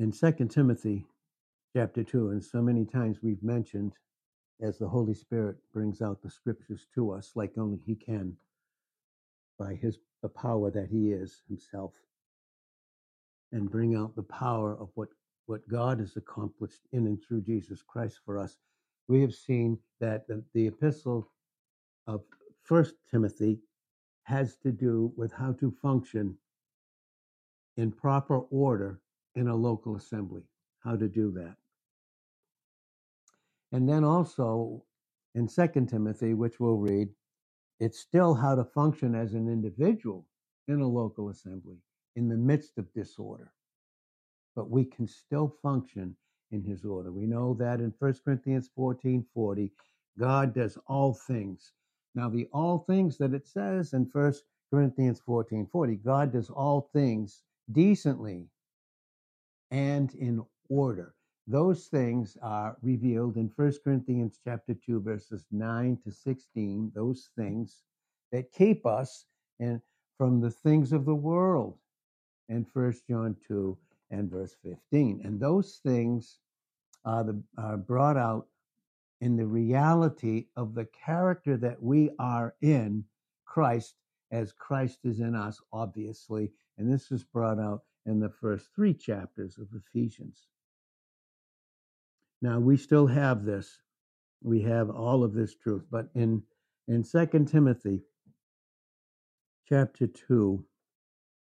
[0.00, 1.04] In Second Timothy
[1.74, 3.94] chapter 2, and so many times we've mentioned
[4.60, 8.36] as the Holy Spirit brings out the scriptures to us like only He can
[9.58, 11.94] by His the power that He is Himself,
[13.50, 15.08] and bring out the power of what,
[15.46, 18.56] what God has accomplished in and through Jesus Christ for us.
[19.08, 21.28] We have seen that the, the epistle
[22.06, 22.22] of
[22.62, 23.58] First Timothy
[24.22, 26.38] has to do with how to function
[27.76, 29.00] in proper order
[29.38, 30.42] in a local assembly,
[30.80, 31.54] how to do that.
[33.70, 34.82] And then also
[35.36, 37.08] in Second Timothy, which we'll read,
[37.78, 40.26] it's still how to function as an individual
[40.66, 41.76] in a local assembly
[42.16, 43.52] in the midst of disorder.
[44.56, 46.16] But we can still function
[46.50, 47.12] in his order.
[47.12, 49.70] We know that in 1 Corinthians 14 40,
[50.18, 51.74] God does all things.
[52.16, 54.34] Now, the all things that it says in 1
[54.72, 58.48] Corinthians 14 40, God does all things decently
[59.70, 61.14] and in order.
[61.46, 67.84] Those things are revealed in 1 Corinthians chapter 2 verses 9 to 16, those things
[68.32, 69.26] that keep us
[69.60, 69.80] and
[70.18, 71.78] from the things of the world
[72.48, 73.78] And 1 John 2
[74.10, 75.22] and verse 15.
[75.24, 76.38] And those things
[77.04, 78.46] are, the, are brought out
[79.20, 83.04] in the reality of the character that we are in
[83.44, 83.96] Christ
[84.30, 86.50] as Christ is in us, obviously.
[86.78, 90.48] And this is brought out in the first three chapters of Ephesians.
[92.40, 93.82] Now we still have this.
[94.42, 95.84] We have all of this truth.
[95.90, 96.42] But in
[96.86, 98.02] in Second Timothy
[99.68, 100.64] chapter 2,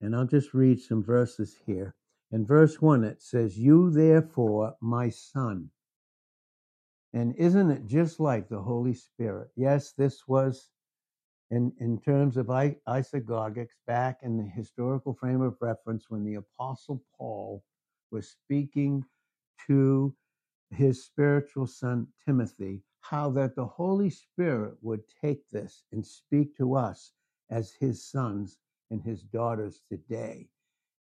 [0.02, 1.94] and I'll just read some verses here.
[2.30, 5.70] In verse 1, it says, You therefore, my son.
[7.14, 9.50] And isn't it just like the Holy Spirit?
[9.56, 10.68] Yes, this was
[11.52, 17.02] in, in terms of isagogics back in the historical frame of reference when the Apostle
[17.16, 17.62] Paul
[18.10, 19.04] was speaking
[19.66, 20.14] to
[20.70, 26.74] his spiritual son Timothy, how that the Holy Spirit would take this and speak to
[26.74, 27.12] us
[27.50, 28.56] as his sons
[28.90, 30.48] and his daughters today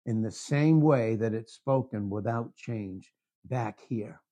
[0.06, 3.12] in the same way that it's spoken without change
[3.44, 4.23] back here.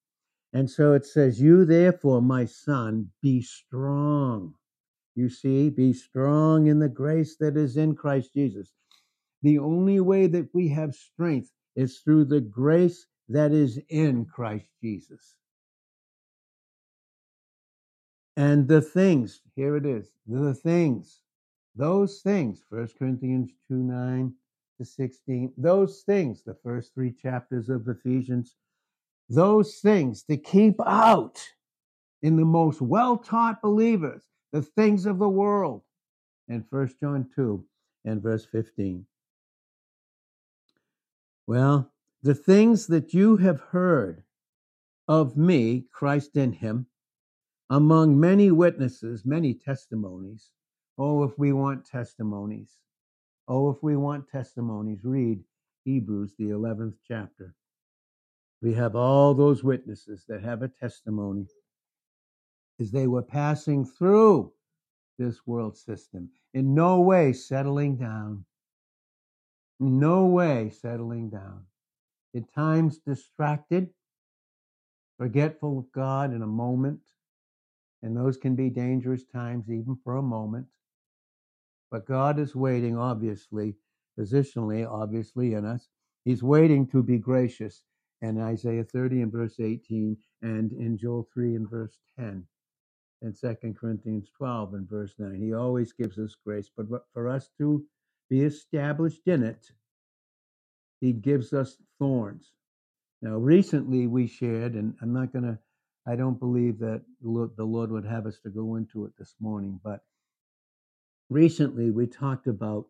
[0.55, 4.55] And so it says, You therefore, my son, be strong
[5.17, 8.73] you see, be strong in the grace that is in Christ Jesus.
[9.43, 14.67] The only way that we have strength is through the grace that is in Christ
[14.83, 15.37] Jesus.
[18.37, 21.21] And the things, here it is, the things,
[21.75, 24.35] those things, 1 Corinthians 2 9
[24.79, 28.55] to 16, those things, the first three chapters of Ephesians,
[29.29, 31.41] those things to keep out
[32.23, 34.23] in the most well taught believers
[34.57, 35.83] the things of the world.
[36.49, 37.63] And 1 John 2
[38.07, 39.05] and verse 15.
[41.47, 44.23] Well, the things that you have heard
[45.07, 46.87] of me, Christ in him,
[47.69, 50.53] among many witnesses, many testimonies.
[50.97, 52.79] Oh, if we want testimonies.
[53.49, 55.45] Oh, if we want testimonies, read
[55.85, 57.55] Hebrews, the 11th chapter.
[58.63, 61.47] We have all those witnesses that have a testimony
[62.81, 64.53] as they were passing through
[65.19, 66.31] this world system.
[66.53, 68.45] In no way settling down.
[69.81, 71.65] No way settling down.
[72.35, 73.91] At times distracted,
[75.19, 77.01] forgetful of God in a moment.
[78.03, 80.67] And those can be dangerous times, even for a moment.
[81.91, 83.77] But God is waiting, obviously,
[84.19, 85.89] positionally, obviously, in us.
[86.25, 87.83] He's waiting to be gracious.
[88.23, 92.47] In Isaiah 30 and verse 18, and in Joel 3 and verse 10
[93.23, 95.35] in Second Corinthians 12 and verse 9.
[95.35, 97.85] He always gives us grace, but for us to
[98.29, 99.71] be established in it,
[101.01, 102.53] he gives us thorns.
[103.23, 105.59] Now, recently we shared, and I'm not going to,
[106.07, 109.81] I don't believe that the Lord would have us to go into it this morning,
[109.83, 110.01] but
[111.31, 112.87] recently we talked about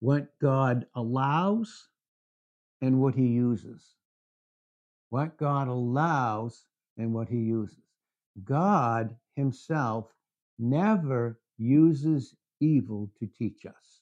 [0.00, 1.88] what God allows
[2.80, 3.94] and what he uses.
[5.10, 6.64] What God allows
[6.96, 7.78] and what he uses.
[8.44, 10.12] God himself
[10.58, 14.00] never uses evil to teach us.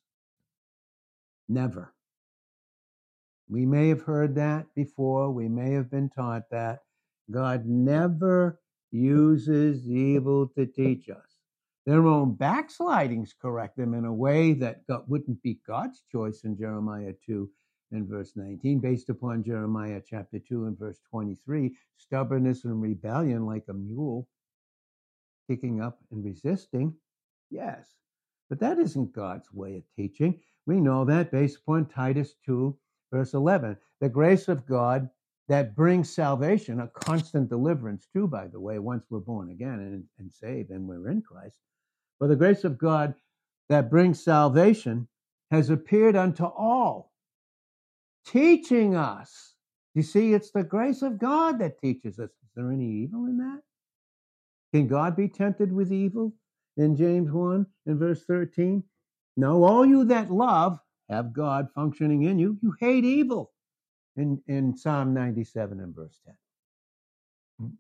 [1.49, 1.93] Never.
[3.49, 6.81] We may have heard that before, we may have been taught that.
[7.31, 11.39] God never uses evil to teach us.
[11.85, 16.57] Their own backslidings correct them in a way that God, wouldn't be God's choice in
[16.57, 17.51] Jeremiah 2
[17.91, 23.65] and verse 19, based upon Jeremiah chapter 2 and verse 23 stubbornness and rebellion like
[23.69, 24.29] a mule
[25.49, 26.95] kicking up and resisting?
[27.51, 27.89] Yes.
[28.49, 30.41] But that isn't God's way of teaching.
[30.67, 32.77] We know that based upon Titus 2
[33.13, 35.09] Verse 11 The grace of God
[35.49, 40.05] that brings salvation, a constant deliverance, too, by the way, once we're born again and,
[40.19, 41.59] and saved and we're in Christ.
[42.19, 43.15] For the grace of God
[43.69, 45.09] that brings salvation
[45.51, 47.13] has appeared unto all,
[48.27, 49.55] teaching us.
[49.95, 52.31] You see, it's the grace of God that teaches us.
[52.31, 53.61] Is there any evil in that?
[54.73, 56.35] Can God be tempted with evil?
[56.77, 58.83] In James 1 in verse 13.
[59.37, 60.79] No, all you that love
[61.11, 62.59] have God functioning in you.
[62.63, 63.53] You hate evil
[64.17, 66.35] in, in Psalm 97 and verse 10.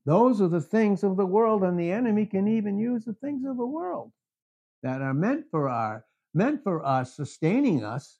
[0.04, 3.44] Those are the things of the world, and the enemy can even use the things
[3.46, 4.12] of the world
[4.82, 6.04] that are meant for our
[6.34, 8.18] meant for us, sustaining us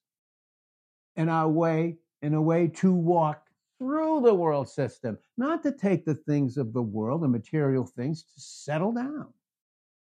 [1.16, 3.41] in our way, in a way to walk
[3.82, 8.22] through the world system, not to take the things of the world, the material things,
[8.22, 9.26] to settle down.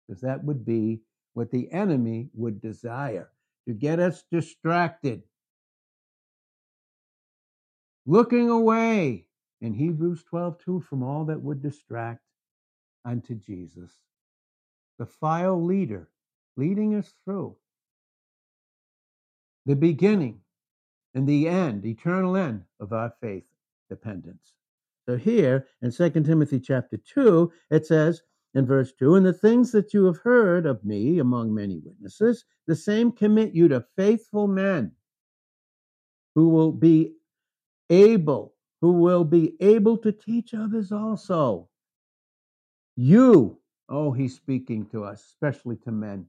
[0.05, 0.99] Because that would be
[1.35, 3.29] what the enemy would desire
[3.65, 5.23] to get us distracted,
[8.05, 9.25] looking away
[9.61, 12.25] in Hebrews 12 2 from all that would distract
[13.05, 13.93] unto Jesus,
[14.99, 16.09] the file leader
[16.57, 17.55] leading us through
[19.65, 20.41] the beginning
[21.13, 23.45] and the end, eternal end of our faith
[23.91, 24.53] dependence.
[25.05, 28.21] So here in 2 Timothy chapter 2, it says
[28.53, 32.45] in verse 2 And the things that you have heard of me among many witnesses,
[32.67, 34.93] the same commit you to faithful men
[36.35, 37.13] who will be
[37.89, 41.67] able, who will be able to teach others also.
[42.95, 43.59] You,
[43.89, 46.27] oh, he's speaking to us, especially to men,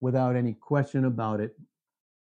[0.00, 1.56] without any question about it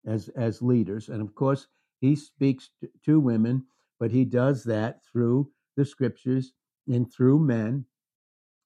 [0.06, 1.66] as as leaders and of course
[2.00, 3.62] he speaks to, to women
[4.00, 6.52] but he does that through the scriptures
[6.88, 7.84] and through men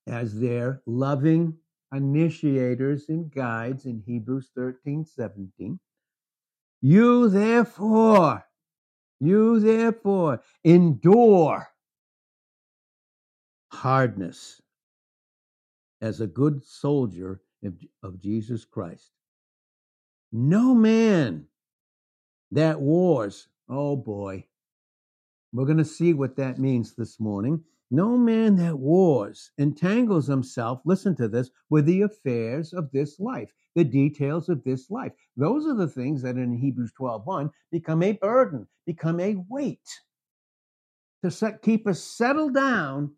[0.07, 1.53] as their loving
[1.93, 5.79] initiators and guides in Hebrews 13 17.
[6.81, 8.45] You therefore,
[9.19, 11.67] you therefore endure
[13.71, 14.61] hardness
[16.01, 17.73] as a good soldier of,
[18.03, 19.11] of Jesus Christ.
[20.31, 21.45] No man
[22.51, 24.45] that wars, oh boy,
[25.55, 27.63] we're going to see what that means this morning.
[27.91, 33.51] No man that wars entangles himself, listen to this, with the affairs of this life,
[33.75, 35.13] the details of this life.
[35.37, 39.87] Those are the things that in Hebrews 12:1 become a burden, become a weight
[41.23, 43.15] to set, keep us settled down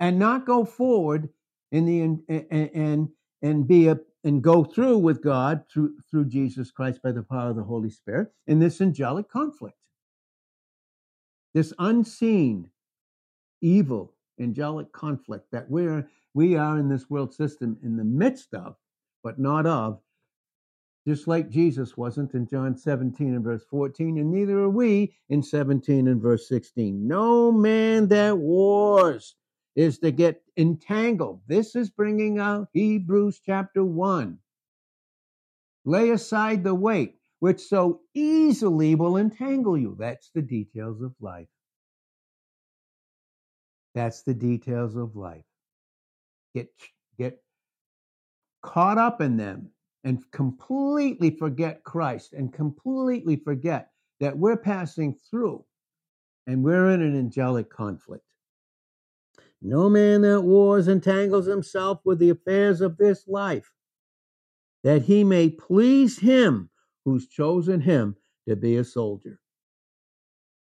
[0.00, 1.28] and not go forward
[1.72, 3.08] in the and and,
[3.42, 7.50] and be a and go through with God through through Jesus Christ by the power
[7.50, 9.76] of the Holy Spirit in this angelic conflict.
[11.58, 12.70] This unseen
[13.60, 18.76] evil angelic conflict that we're we are in this world system in the midst of,
[19.24, 20.00] but not of,
[21.04, 25.42] just like Jesus wasn't in John 17 and verse 14, and neither are we in
[25.42, 27.08] 17 and verse 16.
[27.08, 29.34] No man that wars
[29.74, 31.40] is to get entangled.
[31.48, 34.38] This is bringing out Hebrews chapter 1.
[35.84, 39.96] Lay aside the weight which so easily will entangle you.
[39.98, 41.48] That's the details of life.
[43.94, 45.44] That's the details of life.
[46.54, 46.68] Get,
[47.16, 47.42] get
[48.62, 49.70] caught up in them
[50.04, 55.64] and completely forget Christ and completely forget that we're passing through
[56.46, 58.24] and we're in an angelic conflict.
[59.60, 63.72] No man that wars entangles himself with the affairs of this life,
[64.84, 66.70] that he may please him
[67.08, 68.14] who's chosen him
[68.46, 69.40] to be a soldier.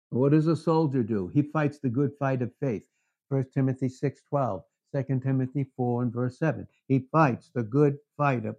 [0.10, 1.30] What does a soldier do?
[1.34, 2.84] He fights the good fight of faith.
[3.30, 4.62] 1 Timothy 6 12,
[4.94, 6.68] 2 Timothy 4 and verse 7.
[6.88, 8.58] He fights the good fight of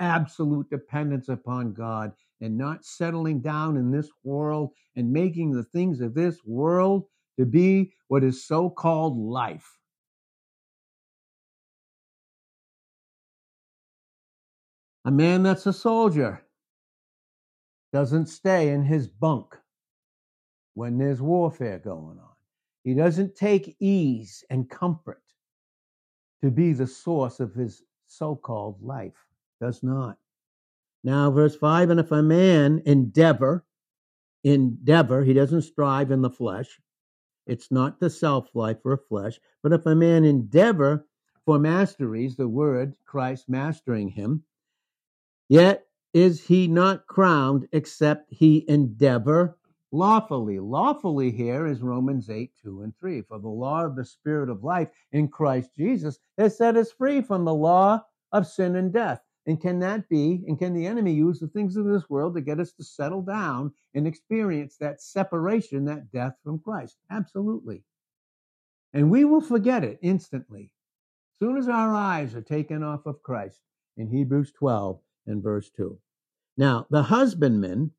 [0.00, 6.00] absolute dependence upon God and not settling down in this world and making the things
[6.00, 7.04] of this world
[7.38, 9.78] to be what is so called life.
[15.04, 16.42] A man that's a soldier
[17.92, 19.56] doesn't stay in his bunk
[20.74, 22.34] when there's warfare going on.
[22.84, 25.22] He doesn't take ease and comfort
[26.42, 29.26] to be the source of his so called life.
[29.60, 30.16] Does not.
[31.04, 33.64] Now, verse 5 And if a man endeavor,
[34.44, 36.80] endeavor, he doesn't strive in the flesh,
[37.46, 39.38] it's not the self life or flesh.
[39.62, 41.06] But if a man endeavor
[41.44, 44.44] for masteries, the word Christ mastering him,
[45.48, 49.56] yet is he not crowned except he endeavor
[49.92, 50.58] lawfully.
[50.58, 53.22] Lawfully here is Romans 8, 2 and 3.
[53.22, 57.20] For the law of the Spirit of life in Christ Jesus has set us free
[57.20, 59.20] from the law of sin and death.
[59.46, 62.40] And can that be, and can the enemy use the things of this world to
[62.40, 66.98] get us to settle down and experience that separation, that death from Christ?
[67.10, 67.82] Absolutely.
[68.92, 70.70] And we will forget it instantly.
[71.34, 73.60] As soon as our eyes are taken off of Christ
[73.96, 75.98] in Hebrews 12 and verse 2.
[76.56, 77.92] Now, the husbandman,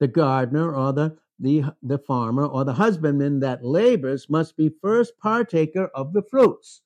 [0.00, 5.18] the gardener, or the, the, the farmer, or the husbandman that labors must be first
[5.18, 6.82] partaker of the fruits.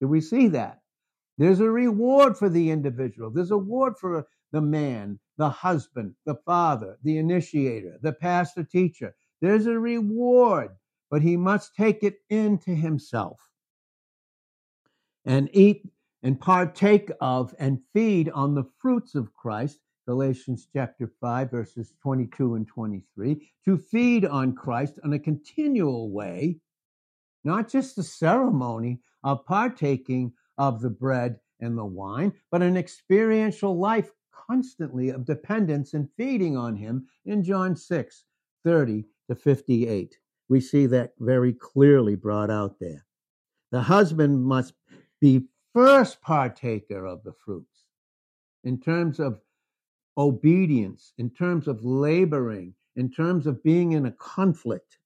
[0.00, 0.80] Do we see that?
[1.38, 3.30] There's a reward for the individual.
[3.30, 9.14] There's a reward for the man, the husband, the father, the initiator, the pastor teacher.
[9.40, 10.70] There's a reward,
[11.10, 13.40] but he must take it into himself
[15.24, 15.88] and eat
[16.22, 19.78] and partake of and feed on the fruits of Christ.
[20.06, 23.48] Galatians chapter 5, verses 22 and 23.
[23.64, 26.58] To feed on Christ in a continual way,
[27.44, 33.78] not just the ceremony of partaking of the bread and the wine, but an experiential
[33.78, 38.24] life constantly of dependence and feeding on him in John 6
[38.64, 40.18] 30 to 58.
[40.48, 43.06] We see that very clearly brought out there.
[43.70, 44.74] The husband must
[45.20, 47.86] be first partaker of the fruits
[48.64, 49.40] in terms of
[50.18, 54.98] obedience, in terms of laboring, in terms of being in a conflict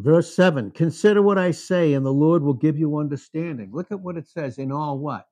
[0.00, 3.70] Verse 7 Consider what I say, and the Lord will give you understanding.
[3.70, 5.28] Look at what it says in all what?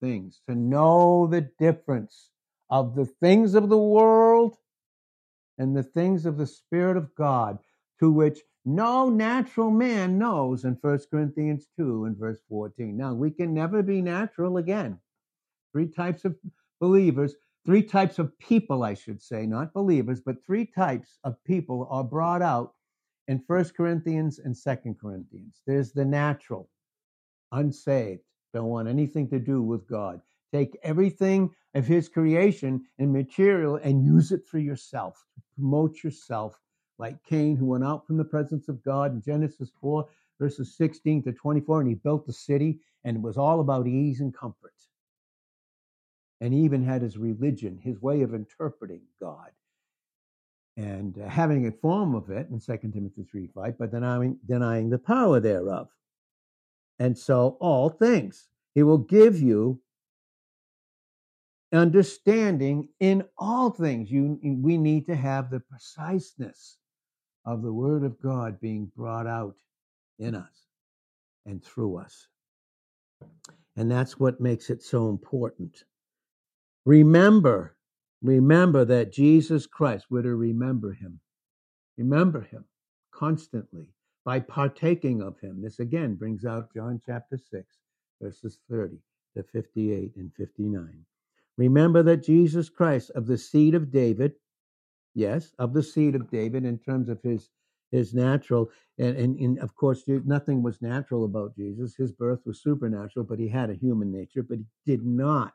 [0.00, 0.42] Things.
[0.46, 2.28] To know the difference
[2.68, 4.58] of the things of the world
[5.56, 7.58] and the things of the Spirit of God,
[7.98, 12.96] to which no natural man knows in 1 Corinthians 2 and verse 14.
[12.96, 14.98] Now, we can never be natural again.
[15.72, 16.36] Three types of
[16.80, 17.34] believers,
[17.66, 22.04] three types of people, I should say, not believers, but three types of people are
[22.04, 22.74] brought out
[23.28, 25.62] in First Corinthians and Second Corinthians.
[25.66, 26.70] There's the natural,
[27.52, 30.20] unsaved, don't want anything to do with God.
[30.52, 36.60] Take everything of His creation and material and use it for yourself, promote yourself,
[36.98, 40.06] like Cain, who went out from the presence of God in Genesis 4,
[40.38, 44.20] verses 16 to 24, and he built the city, and it was all about ease
[44.20, 44.72] and comfort.
[46.40, 49.50] And he even had his religion, his way of interpreting God
[50.76, 54.90] and uh, having a form of it in 2 Timothy 3 5, but denying, denying
[54.90, 55.88] the power thereof.
[56.98, 59.80] And so, all things, he will give you
[61.72, 64.10] understanding in all things.
[64.10, 66.78] You, we need to have the preciseness
[67.44, 69.56] of the Word of God being brought out
[70.18, 70.66] in us
[71.46, 72.28] and through us.
[73.76, 75.84] And that's what makes it so important.
[76.84, 77.76] Remember
[78.24, 81.20] Remember that Jesus Christ, we're to remember him.
[81.98, 82.64] Remember him
[83.12, 83.92] constantly
[84.24, 85.60] by partaking of him.
[85.60, 87.76] This again brings out John chapter 6,
[88.22, 88.96] verses 30
[89.36, 91.04] to 58 and 59.
[91.58, 94.32] Remember that Jesus Christ, of the seed of David,
[95.14, 97.50] yes, of the seed of David in terms of his
[97.92, 102.60] his natural and, and, and, of course nothing was natural about jesus his birth was
[102.60, 105.52] supernatural but he had a human nature but he did not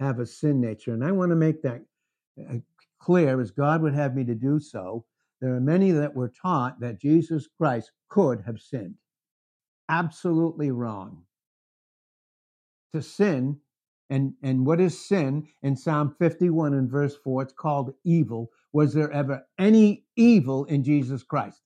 [0.00, 0.92] have a sin nature.
[0.92, 1.82] And I want to make that
[2.50, 2.56] uh,
[3.00, 5.04] clear as God would have me to do so.
[5.40, 8.94] There are many that were taught that Jesus Christ could have sinned.
[9.88, 11.22] Absolutely wrong.
[12.94, 13.58] To sin,
[14.14, 15.48] and, and what is sin?
[15.62, 18.50] In Psalm 51 and verse 4, it's called evil.
[18.72, 21.60] Was there ever any evil in Jesus Christ?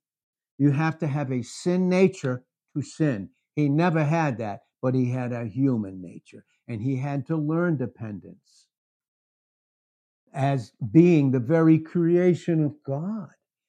[0.57, 3.29] You have to have a sin nature to sin.
[3.55, 7.77] He never had that, but he had a human nature and he had to learn
[7.77, 8.67] dependence
[10.33, 13.29] as being the very creation of God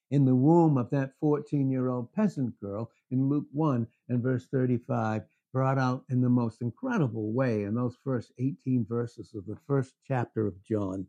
[0.09, 4.47] in the womb of that 14 year old peasant girl in Luke 1 and verse
[4.47, 9.57] 35, brought out in the most incredible way in those first 18 verses of the
[9.67, 11.07] first chapter of John.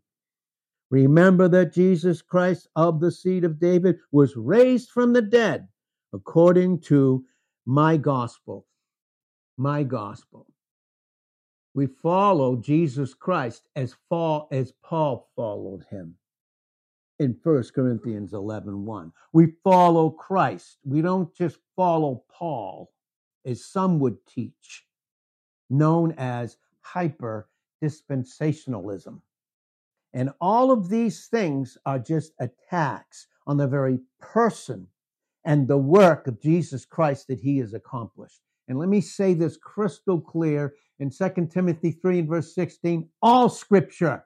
[0.91, 5.69] Remember that Jesus Christ of the seed of David was raised from the dead
[6.13, 7.25] according to
[7.67, 8.67] my gospel.
[9.57, 10.47] My gospel
[11.75, 16.17] we follow Jesus Christ as far as Paul followed him
[17.19, 19.13] in 1 Corinthians 11 1.
[19.33, 20.79] We follow Christ.
[20.85, 22.91] We don't just follow Paul,
[23.45, 24.87] as some would teach,
[25.69, 27.49] known as hyper
[27.83, 29.21] dispensationalism.
[30.13, 34.89] And all of these things are just attacks on the very person
[35.45, 38.41] and the work of Jesus Christ that he has accomplished.
[38.69, 43.49] And let me say this crystal clear in 2 Timothy 3 and verse 16 all
[43.49, 44.25] scripture,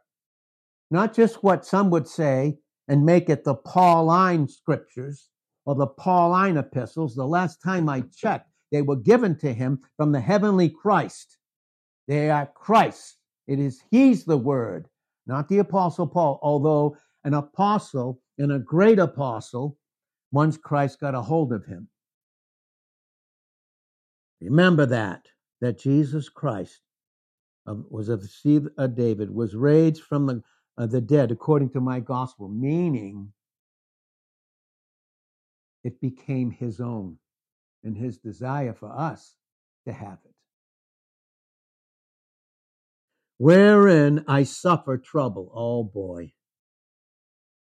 [0.91, 5.31] not just what some would say and make it the Pauline scriptures
[5.65, 7.15] or the Pauline epistles.
[7.15, 11.39] The last time I checked, they were given to him from the heavenly Christ.
[12.09, 13.19] They are Christ.
[13.47, 14.89] It is He's the Word,
[15.29, 19.79] not the Apostle Paul, although an apostle and a great apostle
[20.33, 21.87] once Christ got a hold of him.
[24.41, 25.29] Remember that,
[25.61, 26.81] that Jesus Christ
[27.67, 30.43] was of seed of David, was raised from the,
[30.79, 33.33] uh, the dead according to my gospel, meaning
[35.85, 37.19] it became his own
[37.85, 39.37] and his desire for us
[39.87, 40.35] to have it.
[43.39, 45.51] Wherein I suffer trouble.
[45.55, 46.33] Oh boy.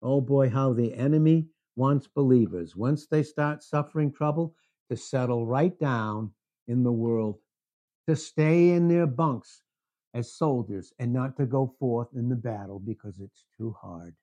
[0.01, 4.55] Oh boy, how the enemy wants believers, once they start suffering trouble,
[4.89, 6.31] to settle right down
[6.67, 7.39] in the world,
[8.07, 9.61] to stay in their bunks
[10.13, 14.15] as soldiers and not to go forth in the battle because it's too hard.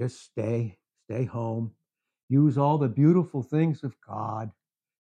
[0.00, 1.72] Just stay, stay home.
[2.32, 4.50] Use all the beautiful things of God.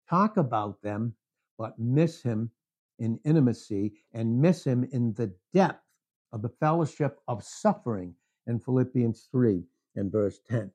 [0.09, 1.13] Talk about them,
[1.59, 2.49] but miss Him
[2.97, 5.83] in intimacy and miss Him in the depth
[6.33, 8.15] of the fellowship of suffering
[8.47, 9.63] in Philippians 3
[9.95, 10.71] and verse 10.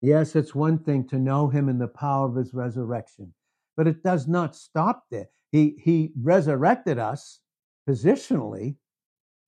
[0.00, 3.34] Yes, it's one thing to know Him in the power of His resurrection,
[3.76, 5.28] but it does not stop there.
[5.50, 7.40] He, he resurrected us
[7.86, 8.76] positionally,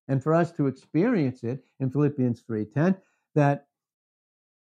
[0.08, 3.00] and for us to experience it in Philippians 3:10,
[3.34, 3.68] that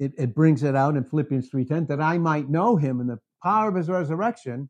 [0.01, 3.19] it, it brings it out in Philippians 3:10 that I might know him in the
[3.43, 4.67] power of his resurrection,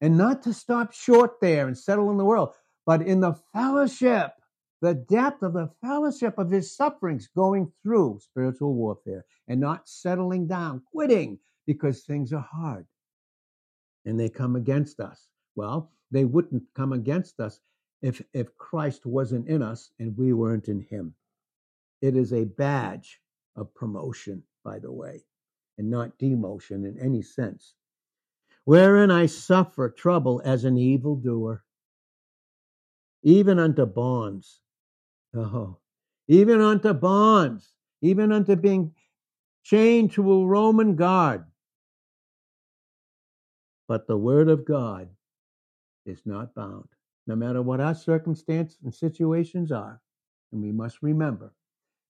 [0.00, 2.52] and not to stop short there and settle in the world,
[2.84, 4.32] but in the fellowship,
[4.80, 10.48] the depth of the fellowship of his sufferings, going through spiritual warfare and not settling
[10.48, 12.84] down, quitting because things are hard
[14.04, 15.28] and they come against us.
[15.54, 17.60] Well, they wouldn't come against us
[18.02, 21.14] if, if Christ wasn't in us and we weren't in him.
[22.00, 23.20] It is a badge
[23.54, 25.24] of promotion, by the way,
[25.78, 27.74] and not demotion in any sense.
[28.64, 31.64] Wherein I suffer trouble as an evildoer,
[33.22, 34.60] even unto bonds.
[35.34, 35.78] Oh,
[36.28, 38.94] even unto bonds, even unto being
[39.64, 41.44] chained to a Roman guard.
[43.88, 45.08] But the word of God
[46.06, 46.88] is not bound
[47.26, 50.00] no matter what our circumstance and situations are.
[50.52, 51.54] And we must remember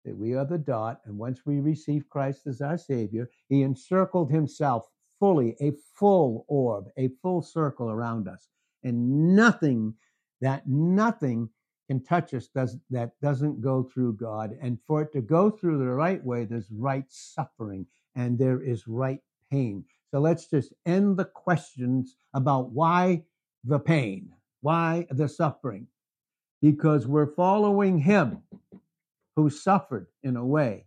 [0.05, 4.31] that we are the dot, and once we receive Christ as our Savior, He encircled
[4.31, 4.89] Himself
[5.21, 8.49] fully, a full orb, a full circle around us.
[8.83, 9.95] And nothing,
[10.41, 11.49] that nothing
[11.87, 14.59] can touch us does, that doesn't go through God.
[14.61, 17.87] And for it to go through the right way, there's right suffering
[18.17, 19.85] and there is right pain.
[20.11, 23.23] So let's just end the questions about why
[23.65, 24.31] the pain.
[24.61, 25.87] Why the suffering?
[26.61, 28.39] Because we're following him
[29.37, 30.87] who suffered in a way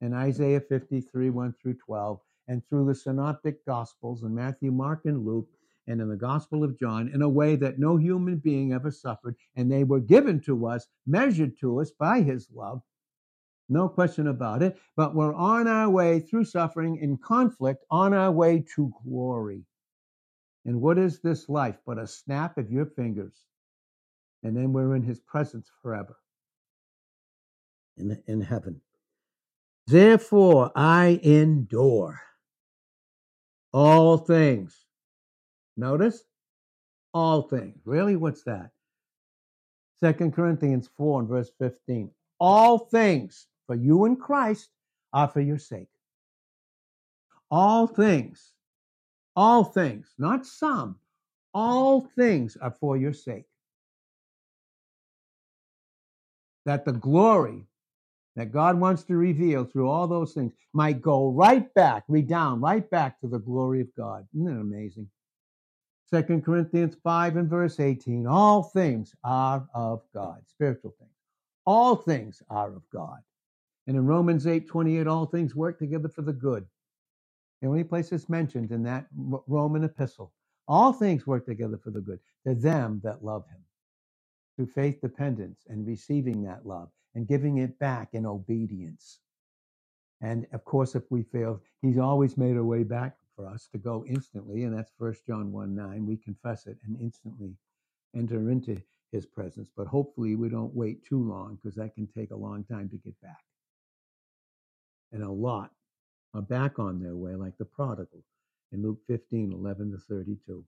[0.00, 5.24] in Isaiah 53, 1 through 12, and through the synoptic gospels in Matthew, Mark, and
[5.24, 5.48] Luke,
[5.86, 9.36] and in the Gospel of John in a way that no human being ever suffered,
[9.54, 12.82] and they were given to us, measured to us by his love.
[13.68, 14.78] No question about it.
[14.96, 19.64] But we're on our way through suffering in conflict, on our way to glory.
[20.64, 23.44] And what is this life but a snap of your fingers?
[24.42, 26.16] And then we're in his presence forever
[27.98, 28.80] in, in heaven.
[29.86, 32.20] Therefore, I endure
[33.72, 34.84] all things.
[35.76, 36.24] Notice
[37.14, 37.78] all things.
[37.84, 38.70] Really, what's that?
[40.00, 42.10] Second Corinthians 4 and verse 15.
[42.40, 44.70] All things for you in Christ
[45.12, 45.88] are for your sake.
[47.50, 48.52] All things
[49.36, 50.96] all things, not some,
[51.52, 53.44] all things are for your sake.
[56.64, 57.66] That the glory
[58.36, 62.88] that God wants to reveal through all those things might go right back, redound, right
[62.90, 64.26] back to the glory of God.
[64.34, 65.08] Isn't that amazing?
[66.08, 68.26] Second Corinthians 5 and verse 18.
[68.26, 71.10] All things are of God, spiritual things.
[71.64, 73.18] All things are of God.
[73.88, 76.66] And in Romans 8 28, all things work together for the good
[77.60, 79.06] the only place it's mentioned in that
[79.46, 80.32] Roman epistle.
[80.68, 83.60] All things work together for the good to them that love him.
[84.56, 89.20] Through faith dependence and receiving that love and giving it back in obedience.
[90.20, 93.78] And of course, if we fail, he's always made a way back for us to
[93.78, 94.64] go instantly.
[94.64, 96.06] And that's First John 1 9.
[96.06, 97.56] We confess it and instantly
[98.14, 98.80] enter into
[99.12, 99.70] his presence.
[99.74, 102.96] But hopefully, we don't wait too long because that can take a long time to
[102.98, 103.42] get back.
[105.10, 105.70] And a lot
[106.34, 108.22] are back on their way like the prodigal
[108.72, 110.62] in Luke 15 11 to 32.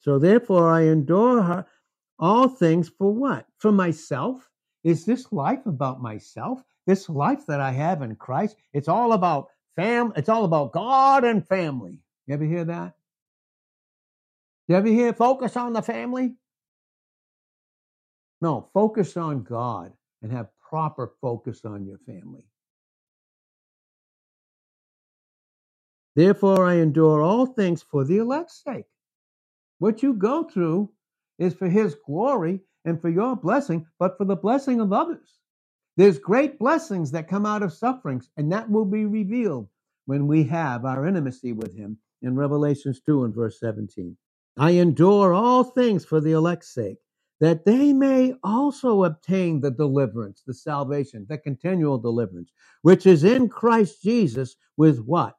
[0.00, 1.66] So therefore, I endure her
[2.18, 3.46] all things for what?
[3.58, 4.48] For myself?
[4.84, 6.62] Is this life about myself?
[6.86, 8.56] This life that I have in Christ?
[8.72, 10.12] It's all about fam.
[10.16, 12.00] It's all about God and family.
[12.26, 12.94] You ever hear that?
[14.68, 16.34] You ever hear focus on the family?
[18.40, 22.44] No, focus on God and have proper focus on your family.
[26.14, 28.86] Therefore, I endure all things for the elect's sake.
[29.78, 30.90] What you go through
[31.38, 35.38] is for his glory and for your blessing, but for the blessing of others.
[35.96, 39.68] There's great blessings that come out of sufferings, and that will be revealed
[40.06, 44.16] when we have our intimacy with him in Revelations 2 and verse 17.
[44.56, 46.98] I endure all things for the elect's sake,
[47.40, 52.50] that they may also obtain the deliverance, the salvation, the continual deliverance,
[52.82, 55.36] which is in Christ Jesus with what?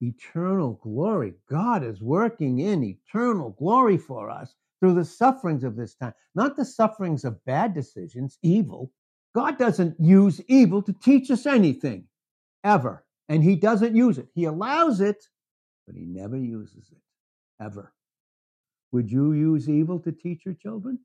[0.00, 1.34] Eternal glory.
[1.48, 6.56] God is working in eternal glory for us through the sufferings of this time, not
[6.56, 8.92] the sufferings of bad decisions, evil.
[9.34, 12.04] God doesn't use evil to teach us anything,
[12.62, 13.04] ever.
[13.28, 14.28] And He doesn't use it.
[14.34, 15.24] He allows it,
[15.86, 17.92] but He never uses it, ever.
[18.92, 20.98] Would you use evil to teach your children?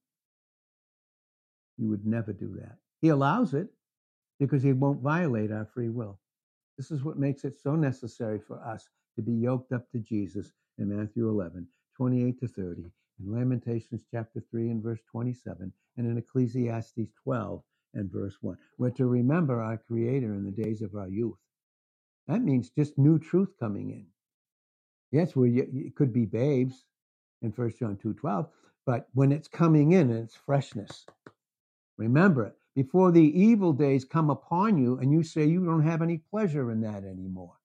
[1.77, 2.77] You would never do that.
[3.01, 3.67] He allows it
[4.39, 6.19] because He won't violate our free will.
[6.77, 10.51] This is what makes it so necessary for us to be yoked up to Jesus
[10.77, 12.81] in Matthew 11, 28 to 30,
[13.19, 17.61] in Lamentations chapter 3 and verse 27, and in Ecclesiastes 12
[17.93, 18.57] and verse 1.
[18.77, 21.37] We're to remember our Creator in the days of our youth.
[22.27, 24.05] That means just new truth coming in.
[25.11, 26.85] Yes, we it could be babes
[27.41, 28.47] in 1 John 2.12,
[28.85, 31.05] but when it's coming in and it's freshness,
[31.97, 36.01] remember it before the evil days come upon you and you say you don't have
[36.01, 37.55] any pleasure in that anymore.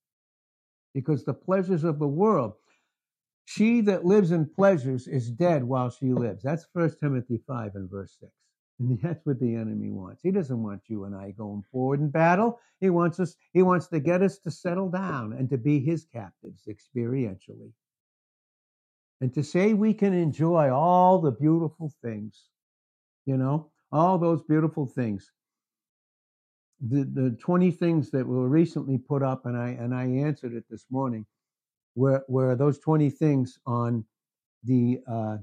[0.95, 2.55] Because the pleasures of the world,
[3.45, 6.43] she that lives in pleasures is dead while she lives.
[6.43, 8.33] That's First Timothy 5 and verse 6.
[8.81, 10.23] And that's what the enemy wants.
[10.23, 12.59] He doesn't want you and I going forward in battle.
[12.81, 16.05] He wants us, he wants to get us to settle down and to be his
[16.05, 17.73] captives experientially.
[19.21, 22.49] And to say we can enjoy all the beautiful things,
[23.25, 25.31] you know, all those beautiful things.
[26.81, 30.65] The the 20 things that were recently put up, and I and I answered it
[30.69, 31.25] this morning,
[31.95, 34.05] were were those 20 things on
[34.65, 35.39] the uh,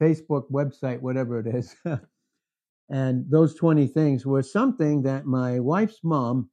[0.00, 1.74] Facebook website, whatever it is.
[2.90, 6.50] and those 20 things were something that my wife's mom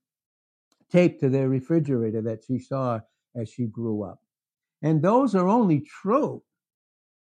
[0.91, 2.99] taped to their refrigerator that she saw
[3.35, 4.19] as she grew up.
[4.81, 6.43] And those are only true,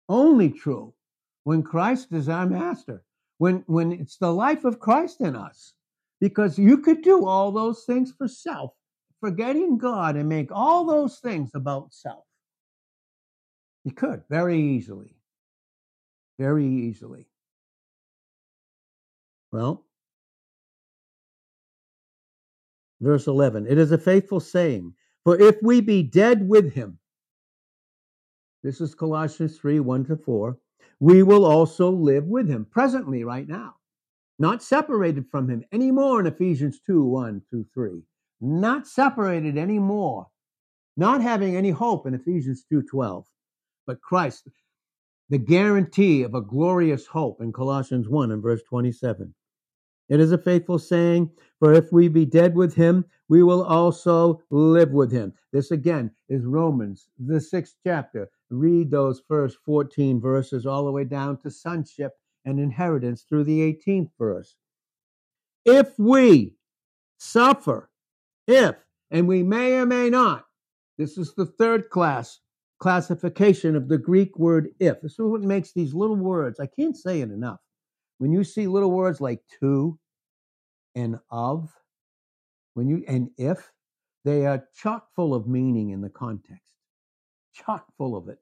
[0.10, 0.94] only true
[1.44, 3.04] when Christ is our master,
[3.38, 5.74] when, when it's the life of Christ in us.
[6.20, 8.72] Because you could do all those things for self,
[9.20, 12.24] forgetting God, and make all those things about self.
[13.84, 15.18] You could very easily,
[16.40, 17.28] very easily.
[19.52, 19.86] Well,
[23.02, 24.94] verse 11 it is a faithful saying,
[25.26, 26.98] for if we be dead with him,
[28.64, 30.58] this is Colossians 3 1 to 4
[31.00, 33.76] we will also live with him presently, right now.
[34.40, 38.02] Not separated from him anymore in Ephesians 2 1 through 3.
[38.42, 40.28] Not separated anymore.
[40.98, 43.26] Not having any hope in Ephesians 2 12.
[43.86, 44.48] But Christ,
[45.30, 49.34] the guarantee of a glorious hope in Colossians 1 and verse 27.
[50.10, 54.44] It is a faithful saying, for if we be dead with him, we will also
[54.50, 55.34] live with him.
[55.52, 61.04] This again is Romans, the sixth chapter, read those first 14 verses all the way
[61.04, 62.14] down to sonship
[62.46, 64.56] and inheritance through the 18th verse.
[65.66, 66.56] If we
[67.18, 67.90] suffer,
[68.48, 68.76] if,
[69.12, 70.46] and we may or may not,
[70.98, 72.40] this is the third class
[72.80, 75.02] classification of the Greek word if.
[75.02, 77.60] This is what makes these little words, I can't say it enough.
[78.18, 79.98] When you see little words like to
[80.94, 81.72] and of,
[82.74, 83.72] when you and if,
[84.26, 86.74] they are chock full of meaning in the context
[87.54, 88.40] chock full of it.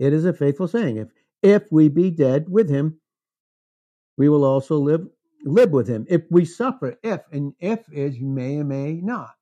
[0.00, 0.96] It is a faithful saying.
[0.96, 1.08] If
[1.42, 2.98] if we be dead with him,
[4.16, 5.06] we will also live
[5.44, 6.06] live with him.
[6.08, 9.34] If we suffer, if and if is may or may not.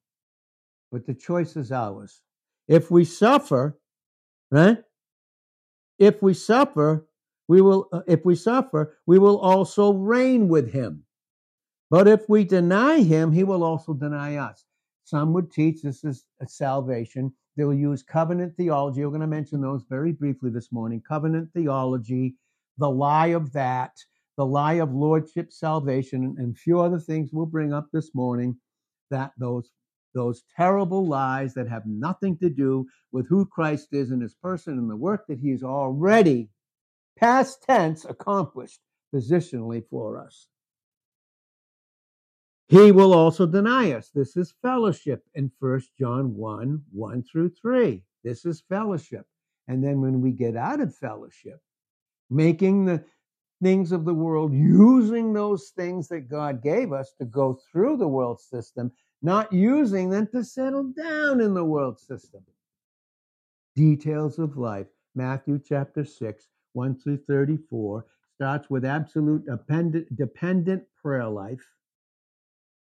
[0.90, 2.22] But the choice is ours.
[2.66, 3.78] If we suffer,
[4.50, 4.78] right?
[5.98, 7.06] If we suffer,
[7.46, 11.04] we will uh, if we suffer, we will also reign with him.
[11.88, 14.64] But if we deny him, he will also deny us.
[15.04, 17.32] Some would teach this is a salvation.
[17.58, 19.04] They will use covenant theology.
[19.04, 21.02] We're going to mention those very briefly this morning.
[21.06, 22.36] Covenant theology,
[22.78, 23.96] the lie of that,
[24.36, 28.56] the lie of lordship salvation, and a few other things we'll bring up this morning.
[29.10, 29.72] That those
[30.14, 34.78] those terrible lies that have nothing to do with who Christ is and his person
[34.78, 36.50] and the work that he's already,
[37.18, 38.80] past tense, accomplished
[39.12, 40.46] positionally for us.
[42.68, 44.10] He will also deny us.
[44.10, 48.02] This is fellowship in 1 John 1 1 through 3.
[48.24, 49.26] This is fellowship.
[49.68, 51.60] And then when we get out of fellowship,
[52.30, 53.04] making the
[53.62, 58.08] things of the world, using those things that God gave us to go through the
[58.08, 62.42] world system, not using them to settle down in the world system.
[63.74, 64.86] Details of life.
[65.14, 68.04] Matthew chapter 6, 1 through 34,
[68.34, 71.66] starts with absolute dependent, dependent prayer life.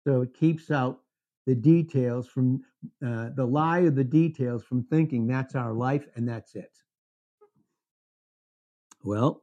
[0.07, 1.01] So it keeps out
[1.47, 2.63] the details from
[3.05, 6.71] uh, the lie of the details from thinking that's our life and that's it.
[9.03, 9.43] Well,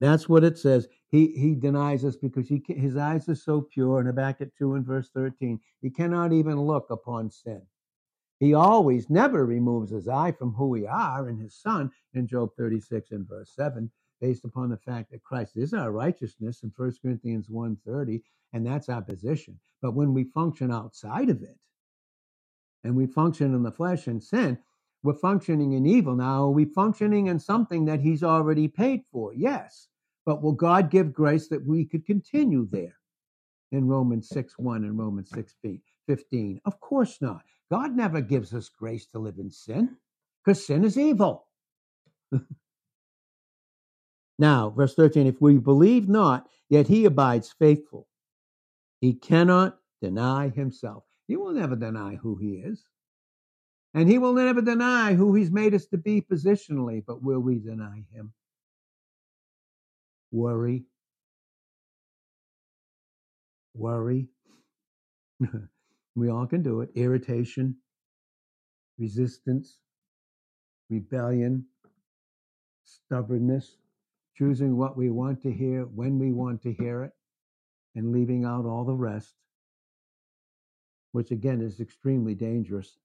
[0.00, 0.88] that's what it says.
[1.08, 3.98] He he denies us because he his eyes are so pure.
[3.98, 7.60] And Habakkuk two and verse thirteen, he cannot even look upon sin.
[8.38, 12.50] He always, never removes his eye from who we are in his Son in Job
[12.56, 16.72] thirty six and verse seven, based upon the fact that Christ is our righteousness in
[16.76, 19.58] 1 Corinthians 1.30, and that's our position.
[19.80, 21.56] But when we function outside of it,
[22.84, 24.58] and we function in the flesh and sin,
[25.02, 26.14] we're functioning in evil.
[26.14, 29.32] Now, are we functioning in something that he's already paid for?
[29.34, 29.88] Yes.
[30.26, 32.96] But will God give grace that we could continue there?
[33.72, 35.54] In Romans 6 1 and Romans 6
[36.06, 36.60] 15.
[36.64, 37.42] Of course not.
[37.70, 39.96] God never gives us grace to live in sin
[40.44, 41.46] because sin is evil.
[44.40, 48.08] now, verse 13 if we believe not, yet he abides faithful.
[49.02, 51.04] He cannot deny himself.
[51.28, 52.82] He will never deny who he is.
[53.92, 57.58] And he will never deny who he's made us to be positionally, but will we
[57.58, 58.32] deny him?
[60.32, 60.84] Worry.
[63.74, 64.28] Worry.
[66.14, 66.90] we all can do it.
[66.94, 67.76] Irritation,
[68.98, 69.78] resistance,
[70.88, 71.66] rebellion,
[72.84, 73.76] stubbornness,
[74.40, 77.12] choosing what we want to hear when we want to hear it,
[77.94, 79.34] and leaving out all the rest,
[81.12, 82.96] which again is extremely dangerous.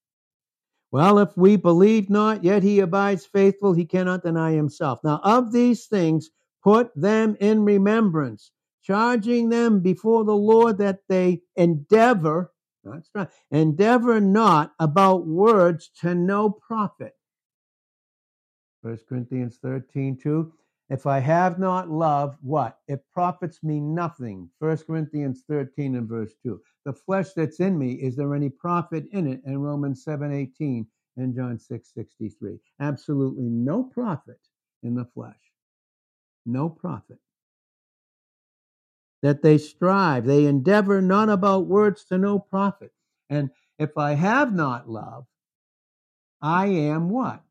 [0.91, 4.99] Well, if we believe not, yet he abides faithful, he cannot deny himself.
[5.03, 6.29] Now, of these things,
[6.63, 12.53] put them in remembrance, charging them before the Lord that they endeavor,
[12.85, 17.11] not endeavor not about words to no profit.
[18.83, 20.53] 1 Corinthians 13, 2.
[20.89, 22.77] If I have not love, what?
[22.87, 24.49] It profits me nothing.
[24.59, 26.61] 1 Corinthians 13 and verse 2.
[26.85, 29.41] The flesh that's in me, is there any profit in it?
[29.45, 30.85] And Romans 7 18
[31.17, 32.59] and John 6 63.
[32.79, 34.39] Absolutely no profit
[34.83, 35.33] in the flesh.
[36.45, 37.17] No profit.
[39.23, 42.91] That they strive, they endeavor not about words to no profit.
[43.27, 45.25] And if I have not love,
[46.41, 47.41] I am what?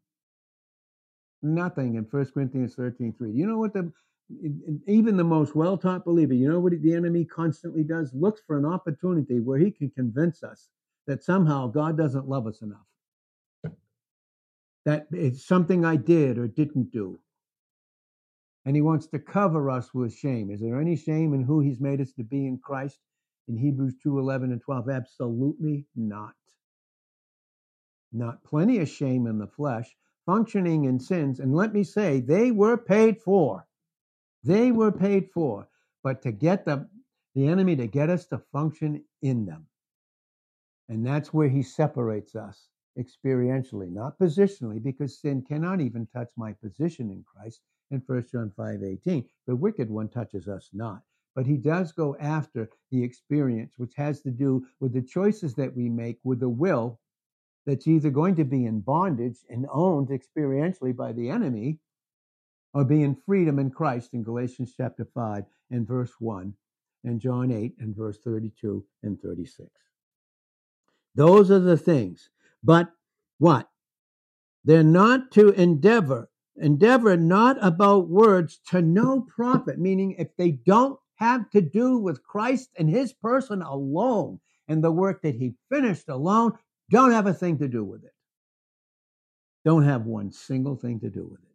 [1.44, 3.30] Nothing in 1 Corinthians 13 3.
[3.30, 3.92] You know what the
[4.86, 8.12] even the most well taught believer, you know what the enemy constantly does?
[8.14, 10.68] Looks for an opportunity where he can convince us
[11.06, 13.74] that somehow God doesn't love us enough.
[14.86, 17.18] That it's something I did or didn't do.
[18.64, 20.50] And he wants to cover us with shame.
[20.50, 22.98] Is there any shame in who he's made us to be in Christ?
[23.48, 26.34] In Hebrews 2 11 and 12, absolutely not.
[28.10, 29.94] Not plenty of shame in the flesh,
[30.26, 31.40] functioning in sins.
[31.40, 33.66] And let me say, they were paid for.
[34.42, 35.68] They were paid for.
[36.02, 36.88] But to get the,
[37.34, 39.66] the enemy to get us to function in them.
[40.88, 46.52] And that's where he separates us experientially, not positionally, because sin cannot even touch my
[46.52, 47.60] position in Christ
[47.90, 49.24] in 1 John 5 18.
[49.46, 51.02] The wicked one touches us not.
[51.34, 55.74] But he does go after the experience, which has to do with the choices that
[55.74, 57.00] we make with the will
[57.66, 61.78] that's either going to be in bondage and owned experientially by the enemy
[62.74, 66.52] or be in freedom in Christ in Galatians chapter 5 and verse 1
[67.04, 69.68] and John 8 and verse 32 and 36.
[71.14, 72.30] Those are the things.
[72.62, 72.90] But
[73.38, 73.68] what?
[74.64, 80.98] They're not to endeavor, endeavor not about words to no profit, meaning if they don't
[81.16, 86.08] have to do with Christ and his person alone and the work that he finished
[86.08, 86.52] alone,
[86.90, 88.14] don't have a thing to do with it.
[89.64, 91.48] Don't have one single thing to do with it.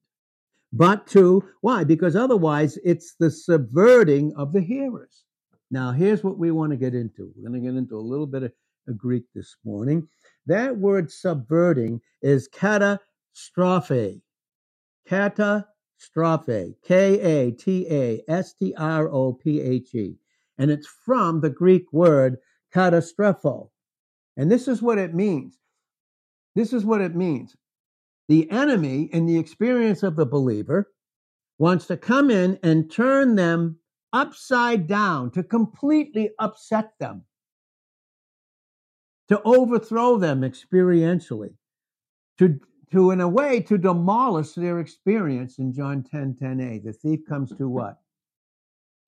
[0.71, 1.83] But to, why?
[1.83, 5.23] Because otherwise it's the subverting of the hearers.
[5.71, 7.31] Now, here's what we want to get into.
[7.35, 8.51] We're going to get into a little bit of,
[8.97, 10.07] Greek this morning.
[10.47, 14.23] That word subverting is catastrophe.
[15.07, 16.75] Catastrophe.
[16.83, 20.15] K A T A S T R O P H E.
[20.57, 22.37] And it's from the Greek word
[22.73, 23.69] katastropho,
[24.39, 25.59] and this is what it means.
[26.55, 27.57] This is what it means.
[28.29, 30.93] The enemy, in the experience of the believer,
[31.57, 33.79] wants to come in and turn them
[34.13, 37.25] upside down, to completely upset them,
[39.27, 41.53] to overthrow them experientially,
[42.37, 42.61] to,
[42.93, 46.81] to in a way, to demolish their experience in John 10 10a.
[46.85, 47.99] The thief comes to what?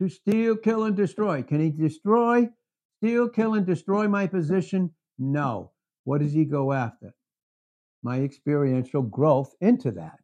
[0.01, 1.41] To steal, kill, and destroy.
[1.41, 2.49] Can he destroy,
[2.97, 4.91] steal, kill, and destroy my position?
[5.17, 5.71] No.
[6.03, 7.13] What does he go after?
[8.03, 10.19] My experiential growth into that.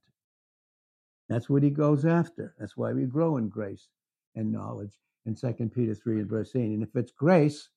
[1.30, 2.56] That's what he goes after.
[2.58, 3.89] That's why we grow in grace
[4.36, 4.93] and knowledge
[5.26, 6.62] in 2 Peter 3 and verse 8.
[6.62, 7.69] And if it's grace,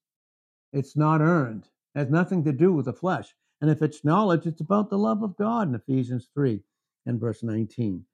[0.73, 1.69] it's not earned.
[1.95, 3.35] It has nothing to do with the flesh.
[3.61, 6.63] And if it's knowledge, it's about the love of God in Ephesians 3
[7.07, 8.05] and verse 19.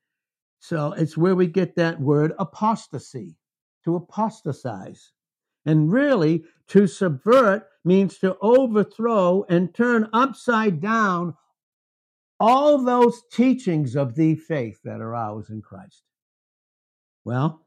[0.59, 3.37] So it's where we get that word apostasy,
[3.85, 5.13] to apostatize.
[5.65, 11.35] And really, to subvert means to overthrow and turn upside down
[12.38, 16.03] all those teachings of the faith that are ours in Christ.
[17.25, 17.66] Well,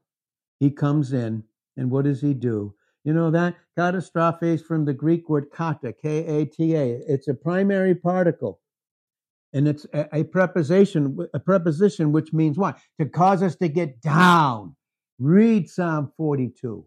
[0.60, 1.44] he comes in,
[1.76, 2.74] and what does he do?
[3.02, 7.00] You know that catastrophe is from the Greek word kata, K A T A.
[7.08, 8.60] It's a primary particle,
[9.54, 12.78] and it's a, a preposition, a preposition which means what?
[12.98, 14.76] To cause us to get down.
[15.18, 16.84] Read Psalm 42.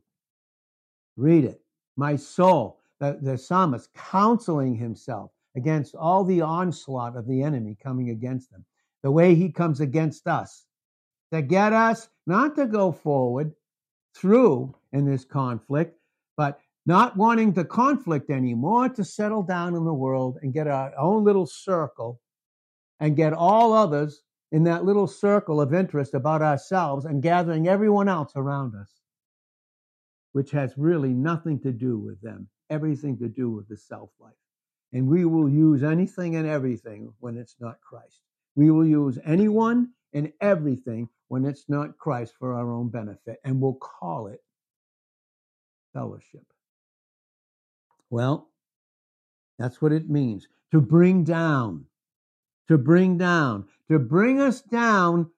[1.18, 1.62] Read it.
[1.96, 8.10] My soul, the, the psalmist counseling himself against all the onslaught of the enemy coming
[8.10, 8.64] against them,
[9.02, 10.66] the way he comes against us.
[11.34, 13.54] To get us not to go forward
[14.16, 16.00] through in this conflict,
[16.38, 20.94] but not wanting the conflict anymore, to settle down in the world and get our
[20.98, 22.22] own little circle
[23.00, 28.08] and get all others in that little circle of interest about ourselves and gathering everyone
[28.08, 29.02] else around us,
[30.32, 34.34] which has really nothing to do with them, everything to do with the self life.
[34.92, 38.20] And we will use anything and everything when it's not Christ.
[38.56, 43.60] We will use anyone and everything when it's not Christ for our own benefit, and
[43.60, 44.44] we'll call it
[45.94, 46.46] fellowship.
[48.10, 48.50] Well,
[49.58, 51.86] that's what it means to bring down,
[52.68, 55.32] to bring down, to bring us down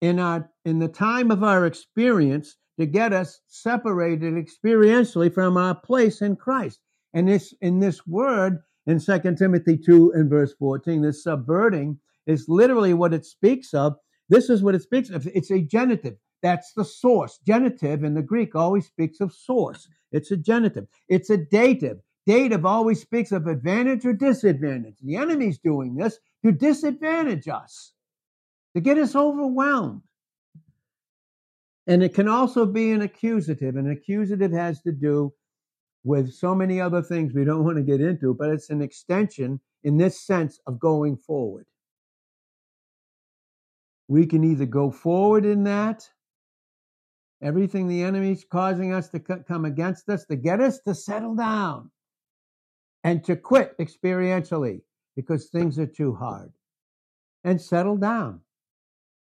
[0.00, 5.74] in our in the time of our experience to get us separated experientially from our
[5.74, 6.80] place in Christ.
[7.14, 12.48] And this in this word in 2 Timothy 2 and verse 14, this subverting is
[12.48, 13.96] literally what it speaks of.
[14.28, 15.26] This is what it speaks of.
[15.34, 16.16] It's a genitive.
[16.42, 17.38] That's the source.
[17.46, 19.86] Genitive in the Greek always speaks of source.
[20.10, 20.86] It's a genitive.
[21.08, 21.98] It's a dative.
[22.26, 24.96] Dative always speaks of advantage or disadvantage.
[25.02, 27.92] The enemy's doing this to disadvantage us,
[28.74, 30.02] to get us overwhelmed.
[31.86, 33.76] And it can also be an accusative.
[33.76, 35.32] An accusative has to do
[36.04, 39.60] with so many other things we don't want to get into, but it's an extension
[39.84, 41.66] in this sense of going forward.
[44.08, 46.08] We can either go forward in that,
[47.40, 51.90] everything the enemy's causing us to come against us, to get us to settle down
[53.04, 54.82] and to quit experientially
[55.16, 56.52] because things are too hard,
[57.44, 58.40] and settle down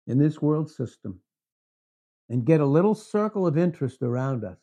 [0.06, 1.20] in this world system
[2.28, 4.58] and get a little circle of interest around us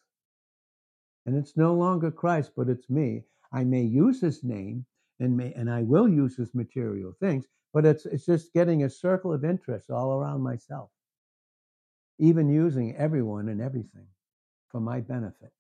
[1.25, 3.23] and it's no longer Christ, but it's me.
[3.51, 4.85] I may use his name
[5.19, 8.89] and may and I will use his material things, but it's it's just getting a
[8.89, 10.89] circle of interest all around myself.
[12.19, 14.07] Even using everyone and everything
[14.69, 15.51] for my benefit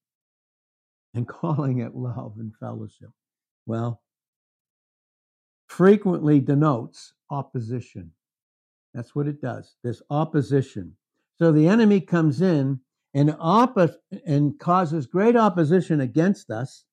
[1.13, 3.09] and calling it love and fellowship.
[3.65, 4.01] Well,
[5.67, 8.11] frequently denotes opposition.
[8.93, 9.75] That's what it does.
[9.83, 10.95] This opposition.
[11.39, 12.79] So the enemy comes in
[13.13, 13.95] and, oppo-
[14.25, 16.85] and causes great opposition against us.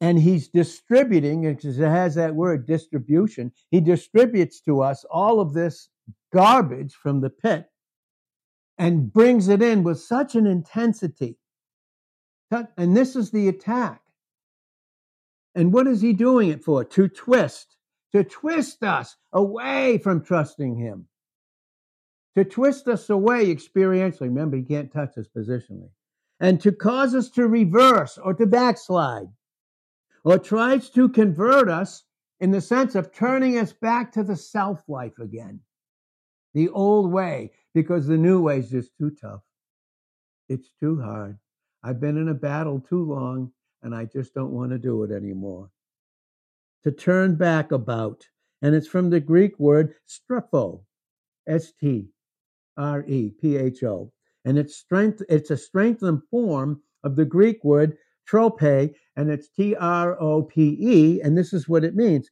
[0.00, 5.54] And he's distributing, because it has that word distribution, he distributes to us all of
[5.54, 5.88] this
[6.32, 7.66] garbage from the pit
[8.78, 11.38] and brings it in with such an intensity.
[12.76, 14.00] And this is the attack.
[15.54, 16.84] And what is he doing it for?
[16.84, 17.76] To twist,
[18.12, 21.06] to twist us away from trusting him
[22.36, 24.22] to twist us away experientially.
[24.22, 25.90] Remember, he can't touch us positionally.
[26.40, 29.28] And to cause us to reverse or to backslide,
[30.24, 32.04] or tries to convert us
[32.40, 35.60] in the sense of turning us back to the self life again,
[36.54, 39.42] the old way, because the new way is just too tough.
[40.48, 41.38] It's too hard.
[41.82, 43.52] I've been in a battle too long,
[43.82, 45.70] and I just don't want to do it anymore.
[46.84, 48.26] To turn back about,
[48.60, 50.80] and it's from the Greek word strepho,
[51.46, 52.08] S T
[52.76, 54.12] R E P H O.
[54.44, 57.96] And it's strength, it's a strengthened form of the Greek word
[58.26, 62.28] trope, and it's T R O P E, and this is what it means.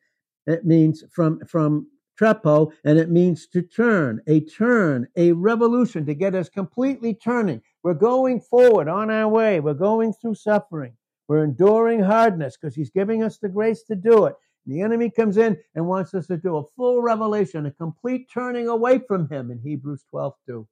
[0.46, 1.86] It means from from
[2.20, 7.62] trepo, and it means to turn, a turn, a revolution, to get us completely turning,
[7.82, 9.60] We're going forward on our way.
[9.60, 10.92] We're going through suffering.
[11.28, 14.34] We're enduring hardness because he's giving us the grace to do it.
[14.66, 18.68] The enemy comes in and wants us to do a full revelation, a complete turning
[18.68, 20.68] away from him in Hebrews 12 2.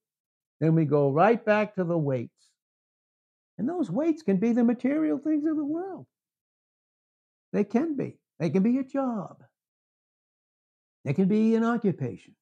[0.60, 2.32] Then we go right back to the weights.
[3.58, 6.06] And those weights can be the material things of the world.
[7.52, 8.18] They can be.
[8.38, 9.42] They can be a job.
[11.04, 12.34] They can be an occupation.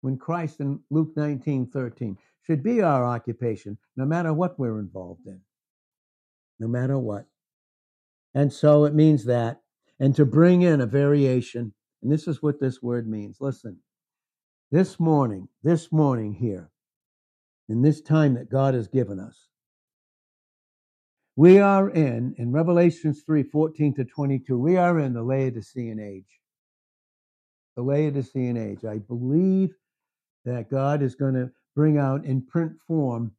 [0.00, 5.26] When Christ in Luke 19 13 should be our occupation, no matter what we're involved
[5.26, 5.40] in.
[6.60, 7.26] No matter what.
[8.34, 9.60] And so it means that
[10.00, 11.72] and to bring in a variation.
[12.02, 13.38] And this is what this word means.
[13.40, 13.78] Listen,
[14.70, 16.70] this morning, this morning here,
[17.68, 19.48] in this time that God has given us,
[21.36, 26.40] we are in, in Revelations 3 14 to 22, we are in the Laodicean age.
[27.76, 28.84] The Laodicean age.
[28.84, 29.74] I believe
[30.44, 33.32] that God is going to bring out in print form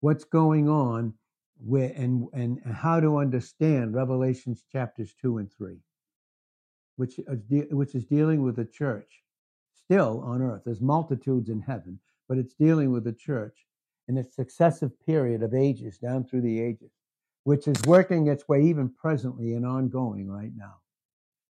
[0.00, 1.14] what's going on
[1.62, 5.76] with, and, and how to understand Revelations chapters 2 and 3,
[6.96, 9.22] which is, de- which is dealing with the church
[9.72, 10.62] still on earth.
[10.64, 11.98] There's multitudes in heaven,
[12.28, 13.66] but it's dealing with the church
[14.08, 16.92] in its successive period of ages down through the ages,
[17.44, 20.76] which is working its way even presently and ongoing right now.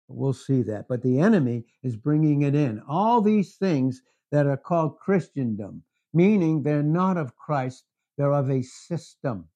[0.09, 0.89] We'll see that.
[0.89, 2.81] But the enemy is bringing it in.
[2.89, 4.03] All these things
[4.33, 5.83] that are called Christendom,
[6.15, 7.85] meaning they're not of Christ,
[8.17, 9.49] they're of a system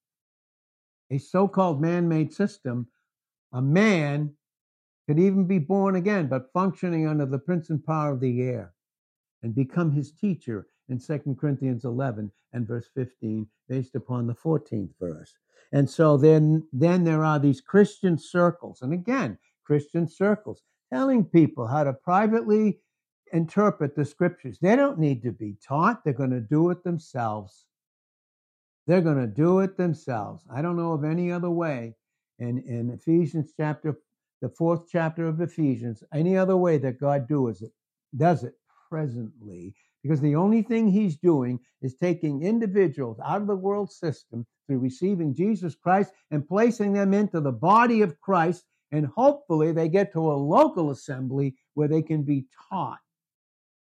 [1.13, 2.87] a so called man made system,
[3.53, 4.33] a man
[5.07, 8.73] could even be born again, but functioning under the prince and power of the air
[9.43, 14.91] and become his teacher in 2 Corinthians 11 and verse 15, based upon the 14th
[14.99, 15.35] verse.
[15.73, 21.67] And so then, then there are these Christian circles, and again, Christian circles telling people
[21.67, 22.79] how to privately
[23.33, 24.59] interpret the scriptures.
[24.61, 27.67] They don't need to be taught, they're going to do it themselves.
[28.87, 30.43] They're going to do it themselves.
[30.53, 31.95] I don't know of any other way.
[32.39, 33.97] And in Ephesians chapter,
[34.41, 37.73] the fourth chapter of Ephesians, any other way that God does it,
[38.17, 38.55] does it
[38.91, 44.45] presently, because the only thing He's doing is taking individuals out of the world system
[44.67, 49.89] through receiving Jesus Christ and placing them into the body of Christ, and hopefully they
[49.89, 52.99] get to a local assembly where they can be taught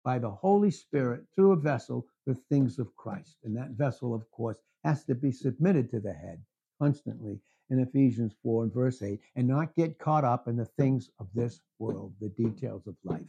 [0.05, 3.37] by the Holy Spirit through a vessel the things of Christ.
[3.45, 6.43] And that vessel, of course, has to be submitted to the head
[6.81, 11.11] constantly in Ephesians 4 and verse 8, and not get caught up in the things
[11.19, 13.23] of this world, the details of life,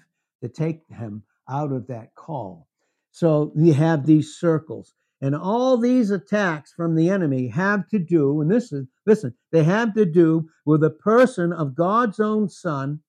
[0.43, 2.67] to take him out of that call.
[3.11, 4.93] So you have these circles.
[5.21, 9.63] And all these attacks from the enemy have to do, and this is, listen, they
[9.63, 12.99] have to do with the person of God's own Son,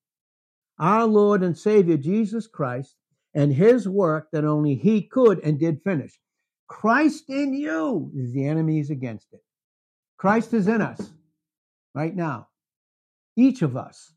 [0.79, 2.95] our Lord and Savior Jesus Christ,
[3.37, 6.19] and his work that only he could and did finish.
[6.67, 9.43] Christ in you is the enemy is against it.
[10.17, 11.11] Christ is in us
[11.93, 12.47] right now,
[13.35, 14.11] each of us.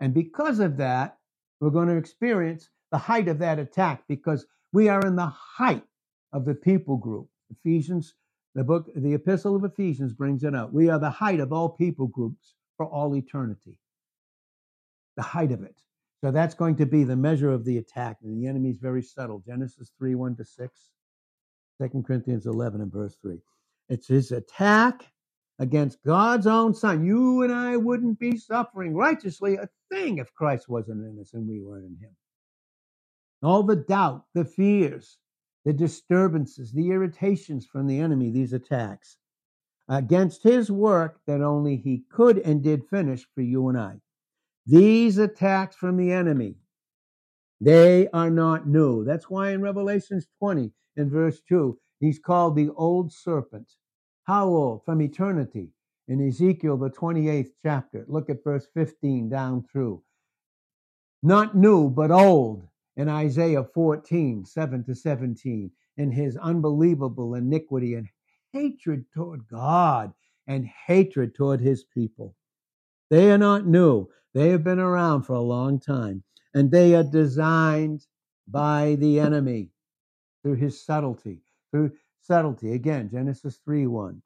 [0.00, 1.16] And because of that,
[1.60, 5.84] we're going to experience the height of that attack because we are in the height
[6.32, 7.28] of the people group.
[7.52, 8.14] Ephesians,
[8.56, 10.72] the book, the epistle of Ephesians brings it out.
[10.72, 13.76] We are the height of all people groups for all eternity.
[15.16, 15.76] The height of it.
[16.22, 18.18] So that's going to be the measure of the attack.
[18.22, 19.42] And the enemy is very subtle.
[19.46, 20.78] Genesis 3 1 to 6,
[21.80, 23.38] 2 Corinthians 11 and verse 3.
[23.88, 25.10] It's his attack
[25.58, 27.04] against God's own son.
[27.04, 31.48] You and I wouldn't be suffering righteously a thing if Christ wasn't in us and
[31.48, 32.16] we weren't in him.
[33.42, 35.18] All the doubt, the fears,
[35.64, 39.16] the disturbances, the irritations from the enemy, these attacks
[39.88, 43.96] against his work that only he could and did finish for you and I.
[44.70, 46.54] These attacks from the enemy,
[47.60, 49.04] they are not new.
[49.04, 53.68] That's why in Revelations 20, in verse 2, he's called the old serpent.
[54.22, 54.84] How old?
[54.84, 55.70] From eternity.
[56.06, 60.04] In Ezekiel, the 28th chapter, look at verse 15 down through.
[61.20, 62.62] Not new, but old.
[62.96, 68.06] In Isaiah 14, 7 to 17, in his unbelievable iniquity and
[68.52, 70.12] hatred toward God
[70.46, 72.36] and hatred toward his people.
[73.10, 74.08] They are not new.
[74.34, 76.22] They have been around for a long time,
[76.54, 78.06] and they are designed
[78.46, 79.70] by the enemy
[80.42, 81.42] through his subtlety.
[81.72, 84.22] Through subtlety, again, Genesis 3 1.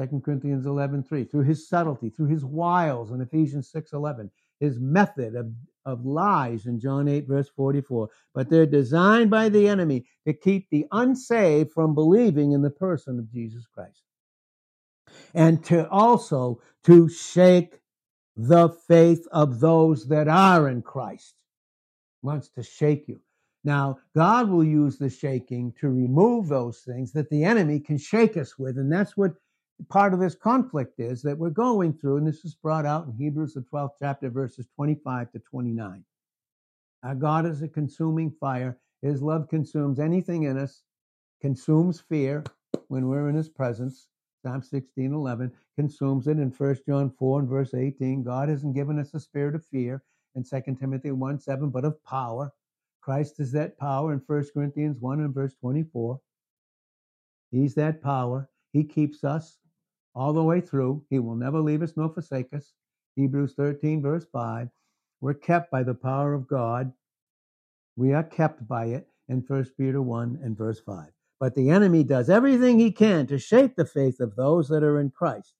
[0.00, 1.24] 2 Corinthians 11 3.
[1.24, 4.30] Through his subtlety, through his wiles in Ephesians 6 11.
[4.60, 5.52] His method of,
[5.84, 8.08] of lies in John 8, verse 44.
[8.32, 13.18] But they're designed by the enemy to keep the unsaved from believing in the person
[13.18, 14.02] of Jesus Christ.
[15.34, 17.80] And to also to shake
[18.36, 21.34] the faith of those that are in Christ.
[22.22, 23.20] Wants to shake you.
[23.64, 28.36] Now, God will use the shaking to remove those things that the enemy can shake
[28.36, 28.78] us with.
[28.78, 29.34] And that's what
[29.88, 32.18] part of this conflict is that we're going through.
[32.18, 36.04] And this is brought out in Hebrews, the 12th chapter, verses 25 to 29.
[37.02, 38.78] Our God is a consuming fire.
[39.02, 40.82] His love consumes anything in us,
[41.40, 42.44] consumes fear
[42.88, 44.08] when we're in his presence.
[44.44, 48.22] Psalm 16, 11 consumes it in 1 John 4 and verse 18.
[48.22, 50.02] God hasn't given us a spirit of fear
[50.34, 52.52] in 2 Timothy 1 7, but of power
[53.04, 56.18] Christ is that power in 1 Corinthians 1 and verse 24.
[57.50, 58.48] He's that power.
[58.72, 59.58] He keeps us
[60.14, 61.04] all the way through.
[61.10, 62.72] He will never leave us nor forsake us.
[63.16, 64.70] Hebrews 13, verse 5.
[65.20, 66.94] We're kept by the power of God.
[67.96, 71.13] We are kept by it in 1 Peter 1 and verse 5.
[71.40, 75.00] But the enemy does everything he can to shake the faith of those that are
[75.00, 75.54] in Christ.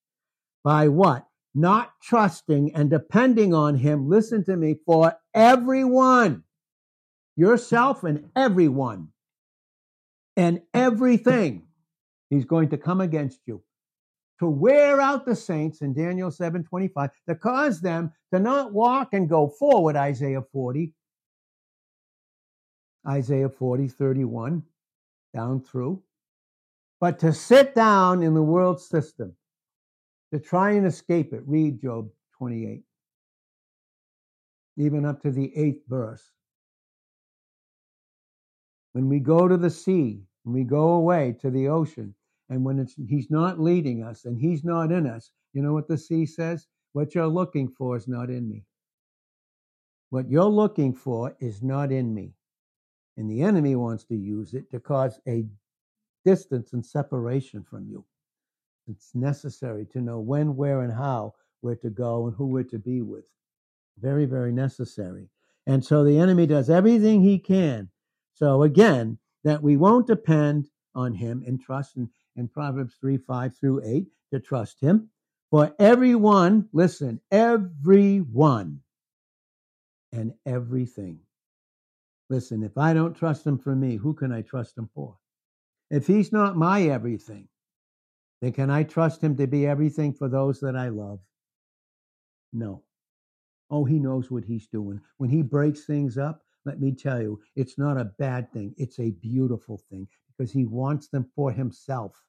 [0.63, 1.27] By what?
[1.55, 6.45] Not trusting and depending on him, listen to me, for everyone
[7.37, 9.09] yourself and everyone
[10.37, 11.65] and everything.
[12.31, 13.63] He's going to come against you
[14.41, 19.11] to wear out the saints in Daniel 7 25, to cause them to not walk
[19.13, 20.93] and go forward, Isaiah 40,
[23.07, 24.63] Isaiah 40, 31,
[25.35, 26.03] down through,
[27.01, 29.35] but to sit down in the world system,
[30.33, 31.43] to try and escape it.
[31.47, 32.09] Read Job
[32.39, 32.83] 28,
[34.77, 36.31] even up to the eighth verse.
[38.93, 42.15] When we go to the sea, when we go away to the ocean,
[42.49, 45.99] and when he's not leading us and he's not in us, you know what the
[45.99, 46.67] sea says?
[46.93, 48.65] What you're looking for is not in me.
[50.11, 52.35] What you're looking for is not in me.
[53.17, 55.47] And the enemy wants to use it to cause a
[56.25, 58.05] distance and separation from you.
[58.89, 62.79] It's necessary to know when, where, and how we're to go and who we're to
[62.79, 63.25] be with.
[63.99, 65.29] Very, very necessary.
[65.67, 67.89] And so the enemy does everything he can
[68.35, 73.57] so again, that we won't depend on him and trust in, in Proverbs 3 5
[73.57, 75.09] through 8 to trust him.
[75.51, 78.81] For everyone, listen, everyone
[80.13, 81.21] and everything.
[82.31, 85.17] Listen, if I don't trust him for me, who can I trust him for?
[85.91, 87.49] If he's not my everything,
[88.41, 91.21] then can I trust him to be everything for those that I love?
[92.53, 92.83] No.
[93.71, 95.01] Oh, he knows what he's doing.
[95.19, 98.75] When he breaks things up, let me tell you, it's not a bad thing.
[98.79, 102.23] It's a beautiful thing because he wants them for himself.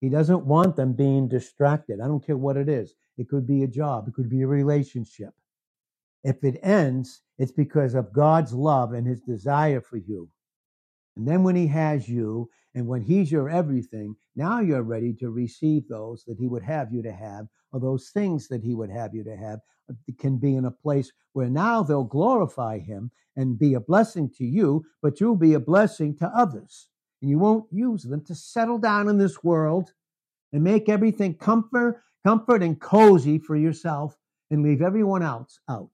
[0.00, 2.00] He doesn't want them being distracted.
[2.00, 2.94] I don't care what it is.
[3.18, 5.32] It could be a job, it could be a relationship.
[6.26, 10.28] If it ends, it's because of God's love and his desire for you.
[11.16, 15.30] And then when he has you and when he's your everything, now you're ready to
[15.30, 18.90] receive those that he would have you to have or those things that he would
[18.90, 19.60] have you to have
[20.18, 24.44] can be in a place where now they'll glorify him and be a blessing to
[24.44, 26.88] you, but you'll be a blessing to others.
[27.22, 29.92] And you won't use them to settle down in this world
[30.52, 34.16] and make everything comfort, comfort and cozy for yourself
[34.50, 35.92] and leave everyone else out.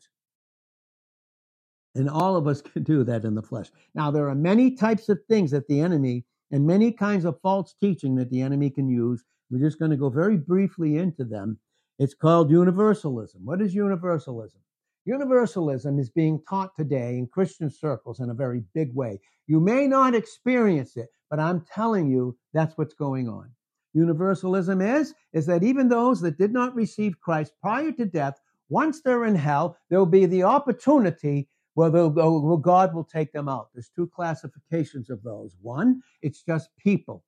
[1.94, 3.70] And all of us can do that in the flesh.
[3.94, 7.74] Now, there are many types of things that the enemy and many kinds of false
[7.80, 9.24] teaching that the enemy can use.
[9.50, 11.58] We're just going to go very briefly into them.
[11.98, 13.44] It's called universalism.
[13.44, 14.60] What is universalism?
[15.04, 19.20] Universalism is being taught today in Christian circles in a very big way.
[19.46, 23.50] You may not experience it, but I'm telling you that's what's going on.
[23.94, 29.02] Universalism is is that even those that did not receive Christ prior to death, once
[29.02, 33.68] they're in hell, there will be the opportunity where, where God will take them out.
[33.72, 35.56] There's two classifications of those.
[35.60, 37.24] One, it's just people.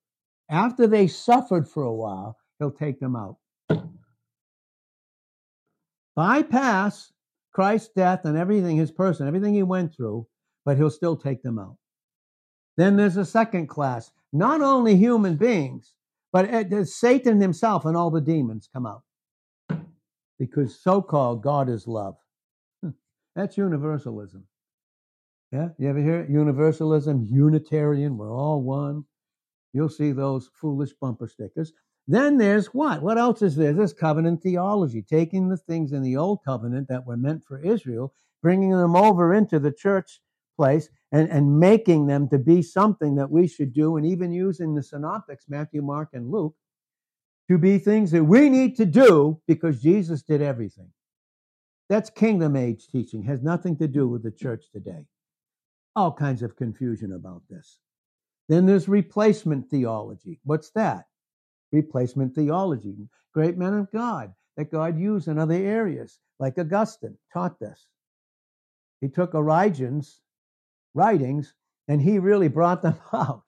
[0.49, 3.37] After they suffered for a while, he'll take them out.
[6.15, 7.11] Bypass
[7.51, 10.27] Christ's death and everything, his person, everything he went through,
[10.63, 11.77] but he'll still take them out.
[12.77, 15.93] Then there's a second class, not only human beings,
[16.31, 19.03] but eh, Satan himself and all the demons come out.
[20.37, 22.17] Because so called God is love.
[23.35, 24.43] That's universalism.
[25.51, 26.29] Yeah, you ever hear it?
[26.29, 29.05] Universalism, Unitarian, we're all one.
[29.73, 31.73] You'll see those foolish bumper stickers.
[32.07, 33.01] Then there's what?
[33.01, 33.73] What else is there?
[33.73, 38.13] There's covenant theology, taking the things in the old covenant that were meant for Israel,
[38.41, 40.21] bringing them over into the church
[40.55, 44.75] place and, and making them to be something that we should do, and even using
[44.75, 46.55] the synoptics, Matthew, Mark, and Luke,
[47.49, 50.91] to be things that we need to do because Jesus did everything.
[51.89, 55.05] That's kingdom age teaching, has nothing to do with the church today.
[55.95, 57.77] All kinds of confusion about this.
[58.49, 60.39] Then there's replacement theology.
[60.43, 61.05] What's that?
[61.75, 62.95] replacement theology.
[63.33, 67.87] Great men of God that God used in other areas, like Augustine taught this.
[69.01, 70.21] He took Origen's
[70.93, 71.53] writings,
[71.87, 73.43] and he really brought them out.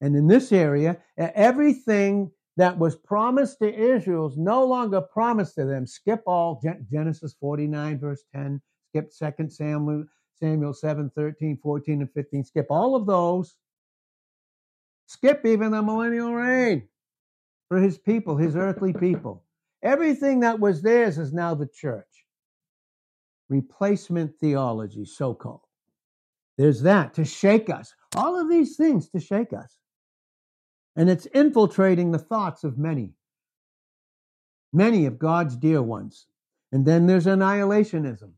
[0.00, 5.64] And in this area, everything that was promised to Israel is no longer promised to
[5.64, 5.86] them.
[5.86, 10.04] Skip all Genesis 49, verse 10, skip 2 Samuel,
[10.34, 12.44] Samuel 7, 13, 14, and 15.
[12.44, 13.56] Skip all of those.
[15.06, 16.88] Skip even the millennial reign
[17.68, 19.44] for his people, his earthly people.
[19.84, 22.26] Everything that was theirs is now the church.
[23.48, 25.60] Replacement theology, so called.
[26.56, 27.94] There's that to shake us.
[28.16, 29.78] All of these things to shake us.
[30.98, 33.14] And it's infiltrating the thoughts of many,
[34.72, 36.26] many of God's dear ones.
[36.72, 38.32] And then there's annihilationism.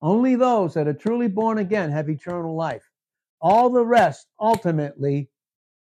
[0.00, 2.90] Only those that are truly born again have eternal life.
[3.42, 5.28] All the rest ultimately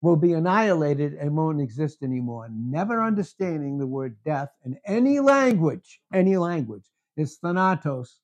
[0.01, 2.49] will be annihilated and won't exist anymore.
[2.51, 6.85] Never understanding the word death in any language, any language,
[7.15, 8.19] is thanatos,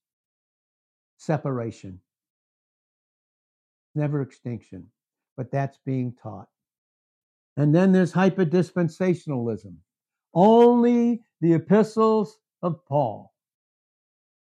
[1.17, 2.01] separation.
[3.95, 4.87] Never extinction.
[5.37, 6.49] But that's being taught.
[7.57, 9.75] And then there's hyperdispensationalism.
[10.33, 13.31] Only the epistles of Paul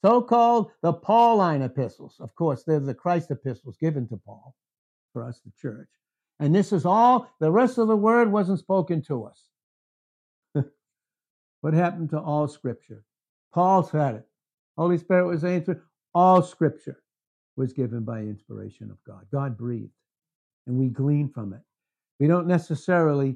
[0.04, 2.16] so called the Pauline epistles.
[2.20, 4.56] Of course, they're the Christ epistles given to Paul
[5.14, 5.90] for us, the church.
[6.40, 9.46] And this is all, the rest of the word wasn't spoken to us.
[11.62, 13.04] what happened to all scripture?
[13.54, 14.28] Paul said it.
[14.76, 15.82] Holy Spirit was answered.
[16.16, 17.04] All scripture
[17.56, 19.28] was given by inspiration of God.
[19.32, 19.92] God breathed,
[20.66, 21.62] and we glean from it.
[22.22, 23.36] We don't necessarily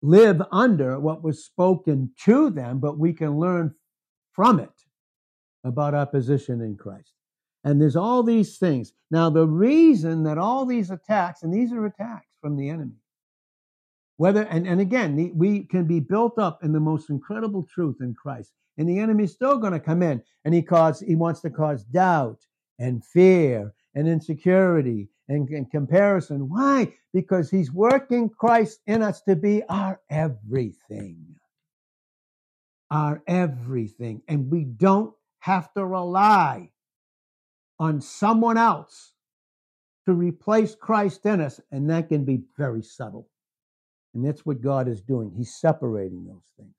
[0.00, 3.74] live under what was spoken to them, but we can learn
[4.30, 4.70] from it
[5.64, 7.14] about our position in Christ.
[7.64, 8.92] And there's all these things.
[9.10, 12.94] Now, the reason that all these attacks, and these are attacks from the enemy,
[14.18, 18.14] whether, and, and again, we can be built up in the most incredible truth in
[18.14, 18.52] Christ.
[18.78, 21.50] And the enemy is still going to come in and he cause, he wants to
[21.50, 22.38] cause doubt
[22.78, 26.48] and fear and insecurity and, and comparison.
[26.48, 26.94] Why?
[27.12, 31.36] Because he's working Christ in us to be our everything.
[32.90, 34.22] Our everything.
[34.28, 36.70] And we don't have to rely
[37.78, 39.14] on someone else
[40.06, 43.28] to replace Christ in us, and that can be very subtle.
[44.14, 45.32] And that's what God is doing.
[45.34, 46.74] He's separating those things.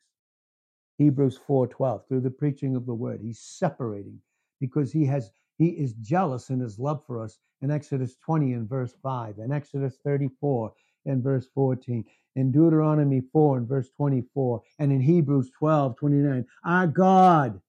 [0.99, 3.21] Hebrews 4:12 through the preaching of the word.
[3.21, 4.21] He's separating
[4.59, 5.31] because he has
[5.63, 9.51] he is jealous in his love for us in Exodus 20 and verse 5, in
[9.51, 10.73] Exodus 34
[11.05, 12.03] and verse 14,
[12.35, 16.45] in Deuteronomy 4 and verse 24, and in Hebrews 12, 29.
[16.65, 17.61] Our God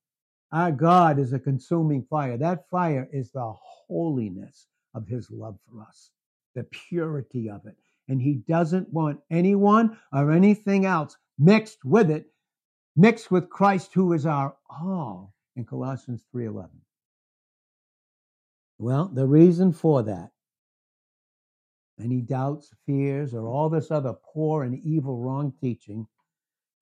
[0.55, 2.37] our God is a consuming fire.
[2.37, 3.55] That fire is the
[3.89, 6.11] holiness of his love for us,
[6.55, 7.75] the purity of it.
[8.09, 12.27] And he doesn't want anyone or anything else mixed with it,
[12.95, 16.84] mixed with Christ who is our all in Colossians 3:11.
[18.79, 20.31] Well, the reason for that
[22.01, 26.07] any doubts, fears, or all this other poor and evil wrong teaching,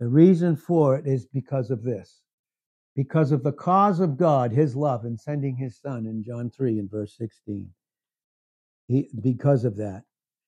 [0.01, 2.23] the reason for it is because of this
[2.95, 6.79] because of the cause of God, his love, in sending his son in John 3
[6.79, 7.69] and verse 16.
[8.89, 10.03] He, because of that.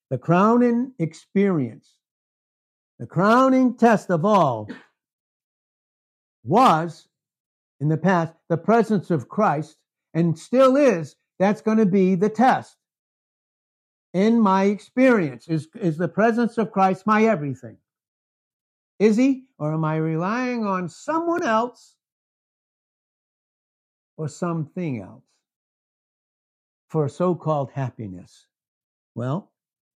[0.09, 1.95] The crowning experience,
[2.99, 4.69] the crowning test of all
[6.43, 7.07] was
[7.79, 9.77] in the past the presence of Christ
[10.13, 11.15] and still is.
[11.39, 12.77] That's going to be the test.
[14.13, 17.77] In my experience, is, is the presence of Christ my everything?
[18.99, 19.45] Is he?
[19.57, 21.95] Or am I relying on someone else
[24.15, 25.25] or something else
[26.87, 28.47] for so called happiness?
[29.15, 29.51] Well,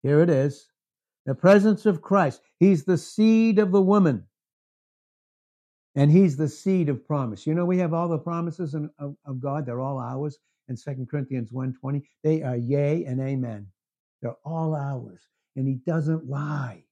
[0.02, 0.68] here it is
[1.26, 2.42] the presence of Christ.
[2.60, 4.26] He's the seed of the woman.
[5.96, 7.48] And he's the seed of promise.
[7.48, 9.66] You know, we have all the promises in, of, of, God.
[9.66, 10.38] They're all ours
[10.68, 12.04] in Second Corinthians 1.20.
[12.24, 13.68] They are yea and amen.
[14.22, 15.22] They're all ours.
[15.56, 16.84] And he doesn't lie.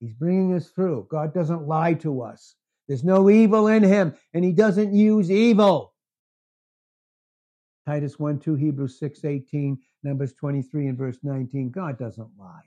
[0.00, 1.08] He's bringing us through.
[1.10, 2.54] God doesn't lie to us.
[2.88, 5.94] There's no evil in him, and he doesn't use evil.
[7.86, 11.70] Titus 1 2, Hebrews 6 18, Numbers 23 and verse 19.
[11.70, 12.64] God doesn't lie.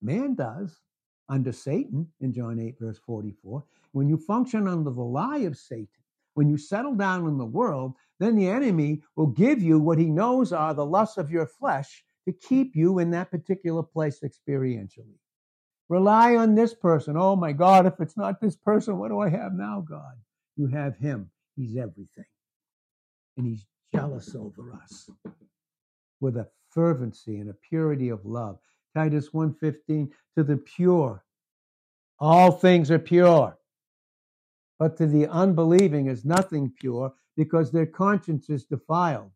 [0.00, 0.80] Man does
[1.28, 3.64] under Satan in John 8, verse 44.
[3.92, 5.88] When you function under the lie of Satan,
[6.34, 10.10] when you settle down in the world, then the enemy will give you what he
[10.10, 15.18] knows are the lusts of your flesh to keep you in that particular place experientially.
[15.88, 17.16] Rely on this person.
[17.16, 20.14] Oh my God, if it's not this person, what do I have now, God?
[20.56, 21.30] You have him.
[21.56, 22.24] He's everything.
[23.36, 25.10] And he's jealous over us
[26.20, 28.58] with a fervency and a purity of love.
[28.94, 31.24] Titus 1:15 to the pure
[32.22, 33.58] all things are pure.
[34.78, 39.30] But to the unbelieving is nothing pure because their conscience is defiled.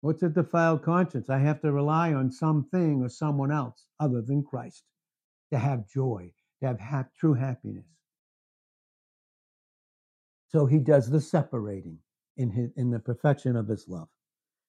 [0.00, 1.30] What's a defiled conscience?
[1.30, 4.82] I have to rely on something or someone else other than Christ
[5.52, 7.86] to have joy, to have ha- true happiness.
[10.48, 11.98] So he does the separating
[12.36, 14.08] in his, in the perfection of his love.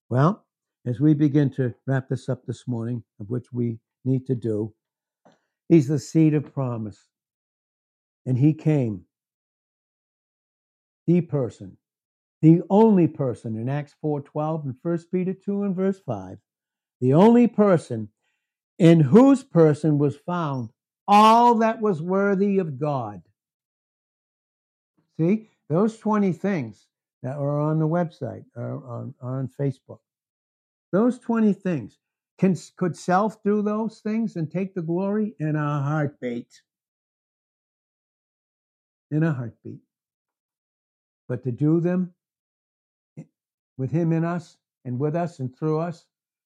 [0.10, 0.46] Well,
[0.86, 4.74] as we begin to wrap this up this morning, of which we need to do,
[5.70, 7.08] he's the seed of promise.
[8.26, 9.06] And he came,
[11.08, 11.78] the person,
[12.42, 16.38] the only person in Acts 4:12 and 1 Peter 2 and verse 5,
[17.02, 18.10] the only person
[18.80, 20.70] in whose person was found
[21.08, 23.22] all that was worthy of God.
[25.18, 26.88] See, those 20 things
[27.22, 30.00] that are on the website or on, on Facebook,
[30.92, 32.00] those 20 things,
[32.38, 36.62] can, could self do those things and take the glory in a heartbeat?
[39.12, 39.82] In a heartbeat.
[41.34, 42.14] But to do them
[43.80, 46.06] with Him in us and with us and through us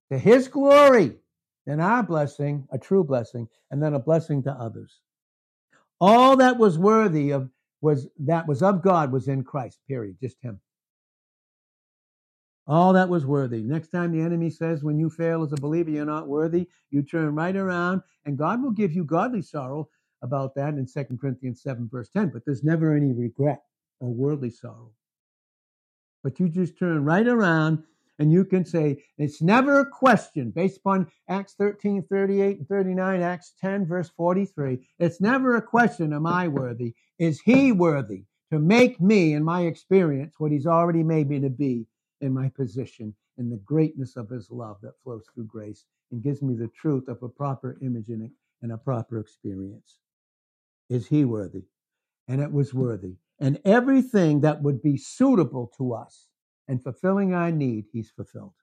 [0.09, 1.17] to His glory,
[1.65, 5.01] then our blessing, a true blessing, and then a blessing to others.
[5.99, 7.49] All that was worthy of
[7.81, 10.61] was that was of God was in Christ, period, just Him.
[12.65, 13.63] All that was worthy.
[13.63, 17.03] Next time the enemy says, when you fail as a believer, you're not worthy, you
[17.03, 19.89] turn right around, and God will give you godly sorrow
[20.21, 22.29] about that in 2 Corinthians 7, verse 10.
[22.29, 23.63] But there's never any regret
[23.99, 24.91] or worldly sorrow.
[26.23, 27.83] But you just turn right around
[28.19, 33.21] and you can say, it's never a question based upon Acts 13, 38, and 39,
[33.21, 34.79] Acts 10, verse 43.
[34.99, 36.95] It's never a question, am I worthy?
[37.19, 41.49] Is he worthy to make me, in my experience, what he's already made me to
[41.49, 41.85] be
[42.21, 46.41] in my position, in the greatness of his love that flows through grace and gives
[46.41, 49.99] me the truth of a proper image and a proper experience?
[50.89, 51.65] Is he worthy?
[52.27, 53.13] And it was worthy.
[53.39, 56.27] And everything that would be suitable to us
[56.67, 58.53] and fulfilling our need, he's fulfilled.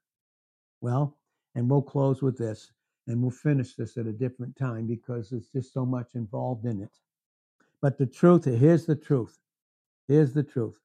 [0.81, 1.17] Well,
[1.55, 2.73] and we'll close with this
[3.07, 6.83] and we'll finish this at a different time because there's just so much involved in
[6.83, 6.91] it.
[7.81, 9.39] But the truth, here's the truth.
[10.09, 10.79] Here's the truth.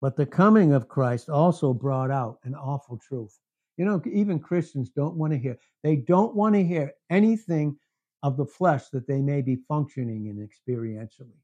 [0.00, 3.38] But the coming of Christ also brought out an awful truth.
[3.76, 5.58] You know, even Christians don't want to hear.
[5.82, 7.78] They don't want to hear anything
[8.22, 11.38] of the flesh that they may be functioning in experientially.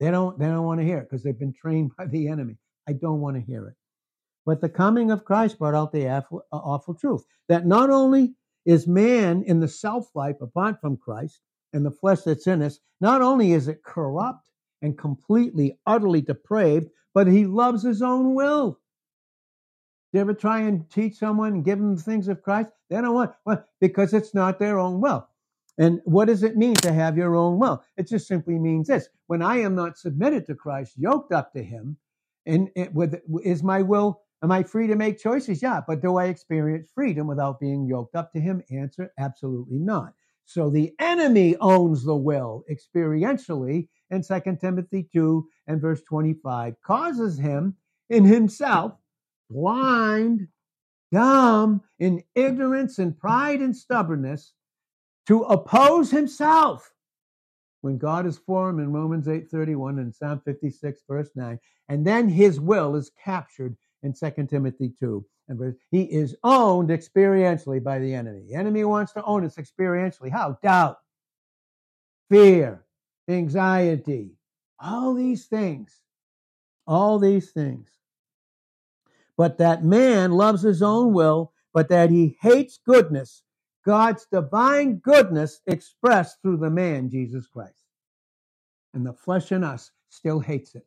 [0.00, 2.56] They don't they don't want to hear it because they've been trained by the enemy.
[2.88, 3.74] I don't want to hear it.
[4.46, 8.34] But the coming of Christ brought out the awful, uh, awful truth that not only
[8.64, 11.40] is man in the self life apart from Christ
[11.72, 14.50] and the flesh that's in us, not only is it corrupt
[14.80, 18.80] and completely, utterly depraved, but he loves his own will.
[20.12, 22.70] Do you ever try and teach someone and give them the things of Christ?
[22.88, 25.27] They don't want, well, because it's not their own will.
[25.78, 27.82] And what does it mean to have your own will?
[27.96, 31.62] It just simply means this: when I am not submitted to Christ, yoked up to
[31.62, 31.96] Him,
[32.46, 35.62] and it, with is my will, am I free to make choices?
[35.62, 38.62] Yeah, but do I experience freedom without being yoked up to Him?
[38.70, 40.14] Answer: absolutely not.
[40.48, 47.38] So the enemy owns the will experientially, and 2 Timothy 2 and verse 25 causes
[47.38, 47.76] him
[48.08, 48.94] in himself
[49.50, 50.48] blind,
[51.12, 54.54] dumb, in ignorance and pride and stubbornness
[55.28, 56.90] to oppose himself.
[57.82, 62.28] When God is for him in Romans 8:31 and Psalm 56 verse 9 and then
[62.28, 67.98] his will is captured in 2 Timothy 2 and verse he is owned experientially by
[67.98, 68.42] the enemy.
[68.48, 70.30] The enemy wants to own us experientially.
[70.30, 70.58] How?
[70.62, 70.98] Doubt.
[72.30, 72.84] Fear.
[73.28, 74.32] Anxiety.
[74.80, 76.00] All these things.
[76.86, 77.90] All these things.
[79.36, 83.42] But that man loves his own will but that he hates goodness
[83.84, 87.84] God's divine goodness expressed through the man, Jesus Christ.
[88.94, 90.86] And the flesh in us still hates it.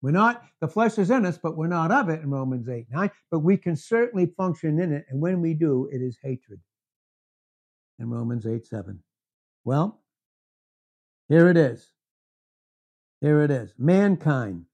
[0.00, 2.86] We're not, the flesh is in us, but we're not of it in Romans 8
[2.90, 3.10] 9.
[3.30, 5.06] But we can certainly function in it.
[5.08, 6.60] And when we do, it is hatred
[7.98, 9.00] in Romans 8 7.
[9.64, 10.00] Well,
[11.28, 11.90] here it is.
[13.20, 13.74] Here it is.
[13.76, 14.66] Mankind,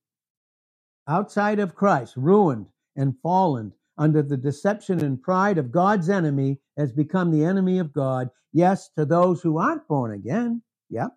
[1.07, 6.91] outside of Christ, ruined and fallen under the deception and pride of God's enemy has
[6.91, 8.29] become the enemy of God.
[8.51, 10.61] Yes, to those who aren't born again.
[10.89, 11.11] Yep.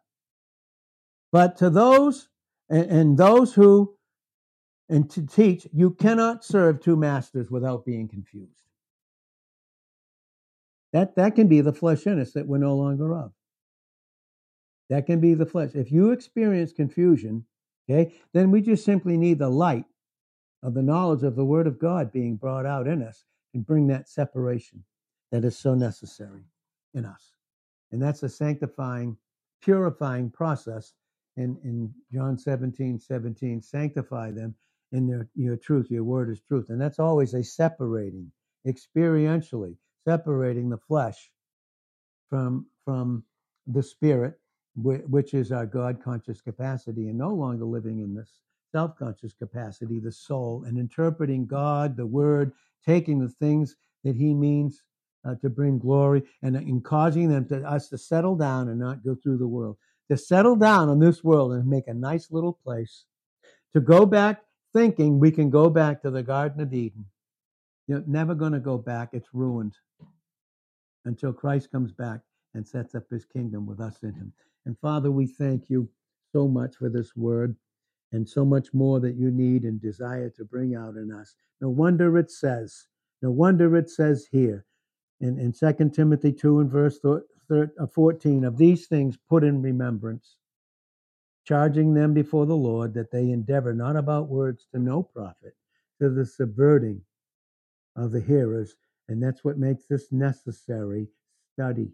[1.33, 2.29] But to those
[2.68, 3.95] and, and those who
[4.89, 8.53] and to teach, you cannot serve two masters without being confused.
[10.93, 13.33] That that can be the flesh in us that we're no longer of.
[14.89, 15.72] That can be the flesh.
[15.74, 17.45] If you experience confusion,
[17.89, 19.85] okay, then we just simply need the light
[20.62, 23.86] of the knowledge of the Word of God being brought out in us and bring
[23.88, 24.84] that separation
[25.30, 26.44] that is so necessary
[26.94, 27.32] in us.
[27.92, 29.16] And that's a sanctifying,
[29.62, 30.94] purifying process
[31.36, 33.62] in, in John 17 17.
[33.62, 34.54] Sanctify them
[34.92, 35.90] in their, your truth.
[35.90, 36.66] Your word is truth.
[36.68, 38.30] And that's always a separating,
[38.66, 41.30] experientially, separating the flesh
[42.28, 43.24] from, from
[43.66, 44.38] the spirit,
[44.76, 48.40] which is our God conscious capacity, and no longer living in this
[48.72, 52.52] self conscious capacity, the soul, and interpreting God, the word,
[52.84, 54.82] taking the things that He means
[55.24, 59.04] uh, to bring glory, and in causing them to us to settle down and not
[59.04, 59.76] go through the world,
[60.10, 63.04] to settle down on this world and make a nice little place,
[63.74, 64.42] to go back
[64.72, 67.06] thinking we can go back to the Garden of Eden.
[67.86, 69.74] You're never going to go back; it's ruined
[71.04, 72.20] until Christ comes back
[72.54, 74.32] and sets up His kingdom with us in Him.
[74.66, 75.88] And Father, we thank you
[76.32, 77.56] so much for this word
[78.12, 81.34] and so much more that you need and desire to bring out in us.
[81.61, 82.86] No wonder it says,
[83.22, 84.64] no wonder it says here
[85.20, 90.36] in, in 2 Timothy 2 and verse uh, 14, of these things put in remembrance,
[91.44, 95.56] charging them before the Lord that they endeavor not about words to no profit,
[96.00, 97.02] to the subverting
[97.96, 98.76] of the hearers.
[99.09, 101.09] And that's what makes this necessary
[101.54, 101.90] study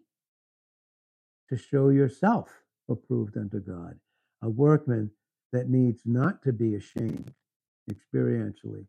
[1.48, 2.50] to show yourself
[2.88, 3.98] approved unto God,
[4.42, 5.10] a workman
[5.54, 7.32] that needs not to be ashamed
[7.88, 8.84] experientially,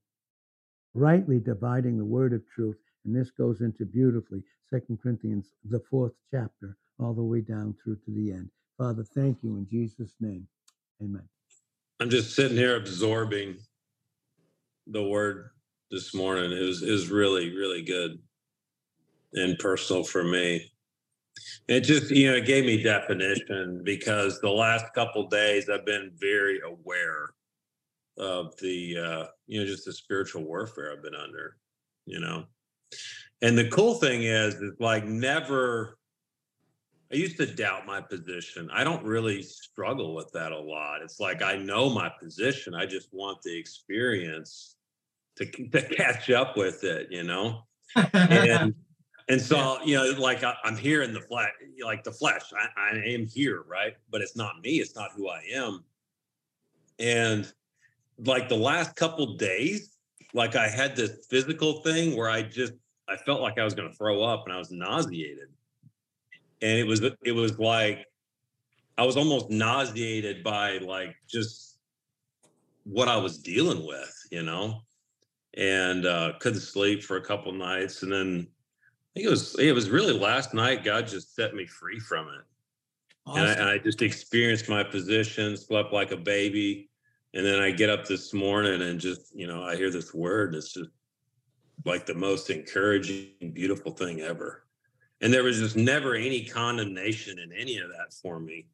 [0.96, 2.78] rightly dividing the word of truth.
[3.06, 4.42] And this goes into beautifully
[4.72, 8.50] Second Corinthians, the fourth chapter, all the way down through to the end.
[8.80, 10.48] Father, thank you in Jesus' name.
[11.04, 11.22] Amen.
[12.00, 13.58] I'm just sitting here absorbing
[14.88, 15.52] the word
[15.92, 16.52] this morning.
[16.52, 18.18] It was, really, really good
[19.34, 20.72] and personal for me.
[21.68, 26.12] It just, you know, it gave me definition because the last couple days I've been
[26.16, 27.34] very aware
[28.18, 31.58] of the, uh, you know, just the spiritual warfare I've been under,
[32.06, 32.46] you know.
[33.42, 35.98] And the cool thing is, is like never,
[37.12, 38.70] I used to doubt my position.
[38.72, 41.02] I don't really struggle with that a lot.
[41.02, 42.74] It's like I know my position.
[42.74, 44.76] I just want the experience
[45.38, 47.64] to, to catch up with it, you know?
[48.14, 48.74] and
[49.28, 51.52] and so, you know, like I, am here in the flesh,
[51.84, 53.94] like the flesh, I, I am here, right?
[54.12, 54.80] But it's not me.
[54.80, 55.84] It's not who I am.
[57.00, 57.52] And
[58.20, 59.98] like the last couple days,
[60.34, 62.74] like I had this physical thing where I just,
[63.08, 65.50] I felt like I was going to throw up and I was nauseated.
[66.62, 68.06] And it was, it was like,
[68.98, 71.80] I was almost nauseated by like just
[72.84, 74.82] what I was dealing with, you know,
[75.56, 78.04] and uh, couldn't sleep for a couple nights.
[78.04, 78.48] And then
[79.16, 80.84] think it was it was really last night.
[80.84, 82.44] God just set me free from it,
[83.26, 83.44] awesome.
[83.44, 86.90] and, I, and I just experienced my position, slept like a baby,
[87.34, 90.54] and then I get up this morning and just you know I hear this word.
[90.54, 90.90] It's just
[91.86, 94.64] like the most encouraging, beautiful thing ever.
[95.22, 98.68] And there was just never any condemnation in any of that for me,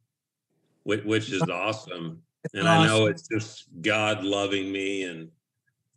[0.83, 2.21] which, which is awesome.
[2.53, 2.81] And awesome.
[2.81, 5.29] I know it's just God loving me and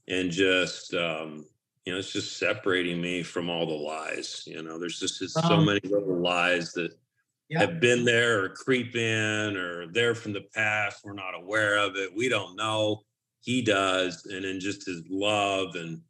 [0.06, 1.46] and just um,
[1.84, 4.42] you know, it's just separating me from all the lies.
[4.46, 6.94] You know, there's just, just so um, many little lies that
[7.48, 7.60] yeah.
[7.60, 11.04] have been there or creep in or there from the past.
[11.04, 12.14] We're not aware of it.
[12.14, 13.02] We don't know.
[13.40, 14.24] He does.
[14.26, 16.00] And then just his love and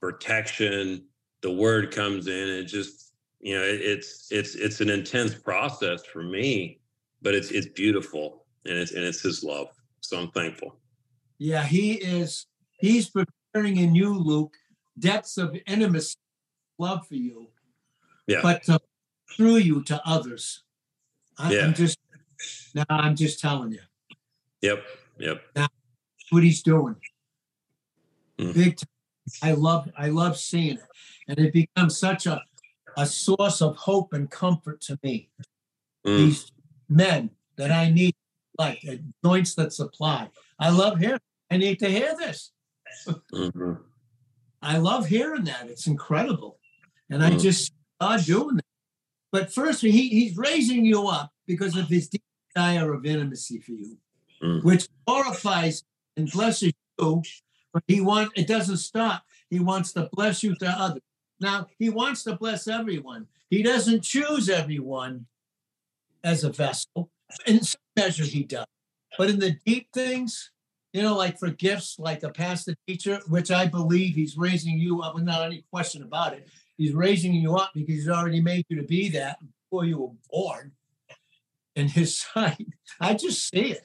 [0.00, 1.04] protection,
[1.42, 6.04] the word comes in and just, you know, it, it's it's it's an intense process
[6.06, 6.80] for me,
[7.22, 9.68] but it's it's beautiful and it's and it's his love.
[10.00, 10.76] So I'm thankful.
[11.38, 12.46] Yeah, he is
[12.78, 14.54] he's preparing in you, Luke,
[14.98, 16.16] depths of intimacy,
[16.78, 17.48] love for you,
[18.26, 18.40] yeah.
[18.42, 18.80] but to,
[19.36, 20.62] through you to others.
[21.38, 21.64] I, yeah.
[21.64, 21.98] I'm just
[22.74, 22.84] now.
[22.88, 23.80] I'm just telling you.
[24.62, 24.84] Yep.
[25.18, 25.42] Yep.
[25.56, 25.68] Now,
[26.30, 26.96] what he's doing,
[28.38, 28.54] mm.
[28.54, 28.88] big time.
[29.42, 29.90] I love.
[29.96, 30.88] I love seeing it,
[31.28, 32.42] and it becomes such a
[32.96, 35.30] a source of hope and comfort to me.
[36.06, 36.16] Mm.
[36.18, 36.52] These
[36.88, 38.14] men that I need,
[38.58, 38.84] like
[39.24, 40.28] joints that supply.
[40.58, 41.18] I love him.
[41.50, 42.52] I need to hear this.
[43.08, 43.72] mm-hmm.
[44.64, 45.68] I love hearing that.
[45.68, 46.58] It's incredible.
[47.10, 47.40] And I mm.
[47.40, 48.64] just God doing that.
[49.30, 53.98] But first, he, he's raising you up because of his desire of intimacy for you,
[54.42, 54.64] mm.
[54.64, 55.84] which glorifies
[56.16, 57.22] and blesses you.
[57.72, 59.24] But he wants it doesn't stop.
[59.50, 61.02] He wants to bless you to others.
[61.40, 63.26] Now he wants to bless everyone.
[63.50, 65.26] He doesn't choose everyone
[66.22, 67.10] as a vessel.
[67.46, 68.66] In some measure, he does.
[69.18, 70.50] But in the deep things,
[70.94, 75.02] you know, like for gifts, like a pastor teacher, which I believe he's raising you
[75.02, 76.48] up without any question about it.
[76.78, 80.12] He's raising you up because he's already made you to be that before you were
[80.30, 80.70] born
[81.74, 82.64] in his sight.
[83.00, 83.82] I just see it.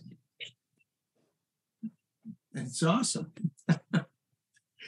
[2.54, 3.32] It's awesome.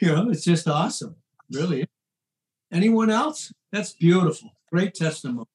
[0.00, 1.16] you know, it's just awesome.
[1.50, 1.86] Really.
[2.72, 3.52] Anyone else?
[3.72, 4.50] That's beautiful.
[4.70, 5.46] Great testimony.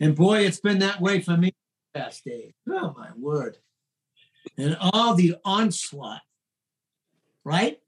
[0.00, 1.54] And boy, it's been that way for me
[1.94, 2.52] the past days.
[2.68, 3.56] Oh my word
[4.56, 6.20] and all the onslaught
[7.46, 7.78] right?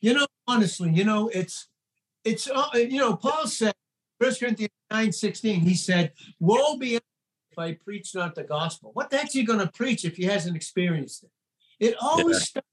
[0.00, 1.68] You know, honestly, you know, it's
[2.24, 3.74] it's uh, you know, Paul said,
[4.18, 7.02] First Corinthians 9 16, he said, Woe be if
[7.58, 8.90] I preach not the gospel.
[8.94, 11.30] What the heck's he going to preach if he hasn't experienced it?
[11.78, 12.44] It always yeah.
[12.44, 12.68] starts.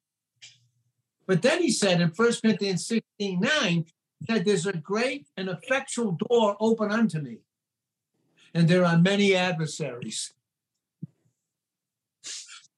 [1.27, 3.85] But then he said in First Corinthians 16 9,
[4.29, 7.39] that there's a great and effectual door open unto me,
[8.53, 10.33] and there are many adversaries.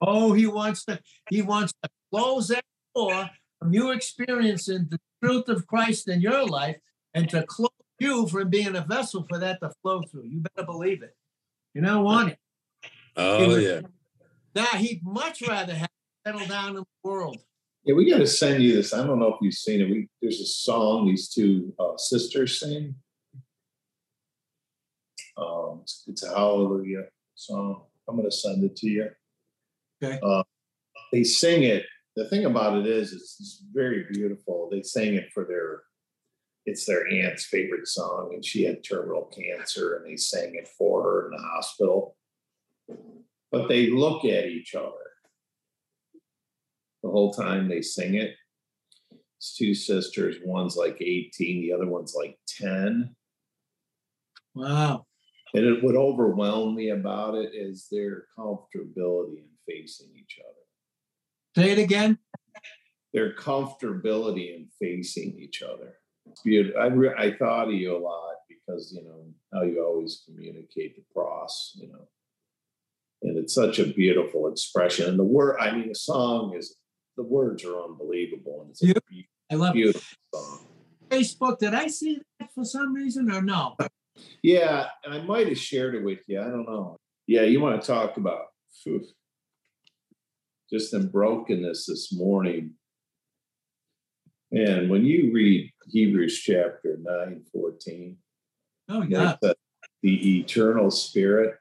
[0.06, 0.99] Oh, he wants to
[1.30, 3.30] he wants to close that door
[3.60, 6.78] from you experiencing the truth of Christ in your life
[7.14, 10.26] and to close you from being a vessel for that to flow through.
[10.26, 11.16] You better believe it.
[11.74, 12.38] You don't want it.
[13.16, 13.82] Oh would, yeah.
[14.54, 15.89] Now he'd much rather have
[16.26, 17.38] settled down in the world.
[17.86, 18.93] Yeah, we got to send you this.
[18.93, 19.89] I don't know if you've seen it.
[19.89, 22.95] We there's a song these two uh, sisters sing.
[25.38, 27.84] Um, it's, it's a hallelujah song.
[28.08, 29.10] I'm going to send it to you.
[30.04, 30.20] Okay.
[30.24, 30.43] Uh,
[31.12, 31.86] they sing it.
[32.16, 34.70] The thing about it is, it's, it's very beautiful.
[34.72, 35.84] They sang it for their,
[36.66, 41.04] it's their aunt's favorite song, and she had terminal cancer, and they sang it for
[41.04, 42.16] her in the hospital.
[43.51, 44.89] But they look at each other
[47.04, 48.36] the whole time they sing it.
[49.38, 50.38] It's two sisters.
[50.43, 53.14] One's like 18, the other one's like 10.
[54.56, 55.06] Wow.
[55.54, 61.64] And it, what overwhelmed me about it is their comfortability facing each other.
[61.66, 62.20] Say it again.
[63.14, 65.97] Their comfortability in facing each other.
[66.43, 66.82] Beautiful.
[66.82, 70.95] I, re- I thought of you a lot because, you know, how you always communicate
[70.95, 72.07] the cross, you know.
[73.22, 75.09] And it's such a beautiful expression.
[75.09, 76.76] And the word, I mean, the song is,
[77.16, 78.61] the words are unbelievable.
[78.61, 79.18] And it's a beautiful,
[79.51, 80.66] I love beautiful song.
[81.09, 83.76] Facebook, did I see that for some reason or no?
[84.41, 86.41] Yeah, I might have shared it with you.
[86.41, 86.97] I don't know.
[87.28, 88.45] Yeah, you want to talk about
[90.74, 92.71] just in brokenness this morning.
[94.51, 98.17] And when you read Hebrews chapter 9, 14,
[98.89, 99.36] oh, yeah.
[99.39, 99.55] The,
[100.01, 101.57] the eternal spirit.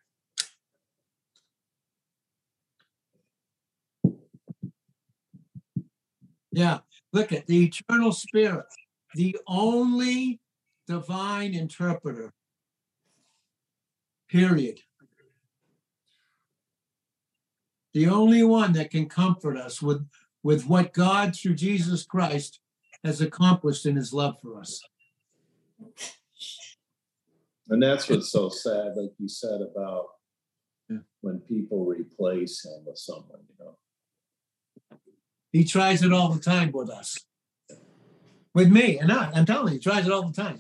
[6.51, 6.79] Yeah,
[7.13, 8.67] look at the eternal spirit,
[9.15, 10.41] the only
[10.87, 12.33] divine interpreter
[14.31, 14.81] period.
[17.95, 20.07] The only one that can comfort us with,
[20.43, 22.61] with what God through Jesus Christ
[23.05, 24.83] has accomplished in his love for us.
[27.69, 30.07] And that's what's so sad, like you said about
[30.89, 30.99] yeah.
[31.21, 33.77] when people replace him with someone, you know.
[35.53, 37.19] He tries it all the time with us.
[38.55, 40.59] With me, and I, I'm telling you, he tries it all the time.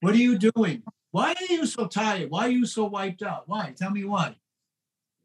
[0.00, 0.82] what are you doing?
[1.10, 2.30] Why are you so tired?
[2.30, 3.44] Why are you so wiped out?
[3.46, 3.74] Why?
[3.76, 4.36] Tell me why.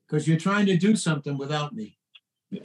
[0.10, 1.98] Because you're trying to do something without me.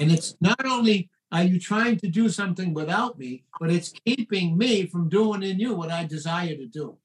[0.00, 4.56] And it's not only are you trying to do something without me, but it's keeping
[4.56, 6.96] me from doing in you what I desire to do.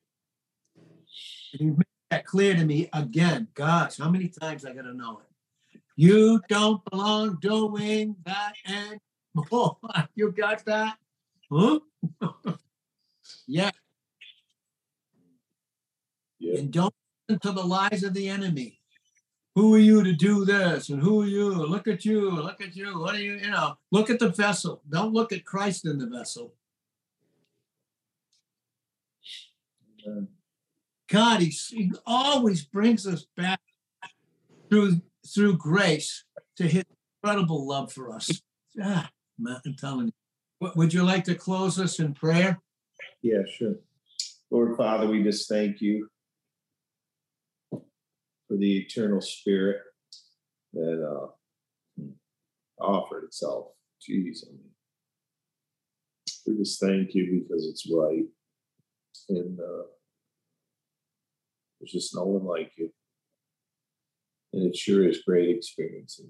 [1.53, 3.47] And you make that clear to me again.
[3.53, 5.81] Gosh, how many times I gotta know it?
[5.95, 8.99] You don't belong doing that and
[9.51, 9.77] more.
[10.15, 10.97] You got that?
[11.51, 11.79] Huh?
[13.47, 13.71] yeah.
[16.39, 16.59] Yeah.
[16.59, 16.93] And don't
[17.27, 18.78] listen to the lies of the enemy.
[19.55, 20.89] Who are you to do this?
[20.89, 21.49] And who are you?
[21.49, 22.29] Look at you.
[22.29, 22.99] Look at you.
[22.99, 23.35] What are you?
[23.35, 24.81] You know, look at the vessel.
[24.89, 26.53] Don't look at Christ in the vessel.
[31.11, 33.59] God, he, he always brings us back
[34.69, 36.23] through through grace
[36.55, 36.85] to his
[37.21, 38.41] incredible love for us.
[38.81, 39.09] Ah,
[39.45, 40.71] I'm telling you.
[40.75, 42.59] Would you like to close us in prayer?
[43.21, 43.75] Yeah, sure.
[44.51, 46.09] Lord Father, we just thank you
[48.49, 49.77] for the eternal spirit
[50.73, 52.03] that uh,
[52.83, 53.67] offered itself.
[54.01, 54.71] Jeez, I mean,
[56.47, 58.25] we just thank you because it's right.
[59.29, 59.83] And uh,
[61.79, 62.89] there's just no one like you.
[64.53, 66.19] And it sure is great experience.
[66.19, 66.29] And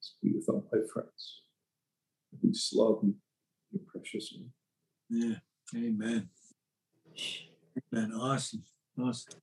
[0.00, 1.42] it's beautiful, my friends.
[2.42, 3.14] We just love you,
[3.70, 4.50] your precious one.
[5.08, 5.36] Yeah,
[5.76, 6.28] amen.
[7.92, 8.12] Amen.
[8.12, 8.64] Awesome.
[9.00, 9.40] Awesome.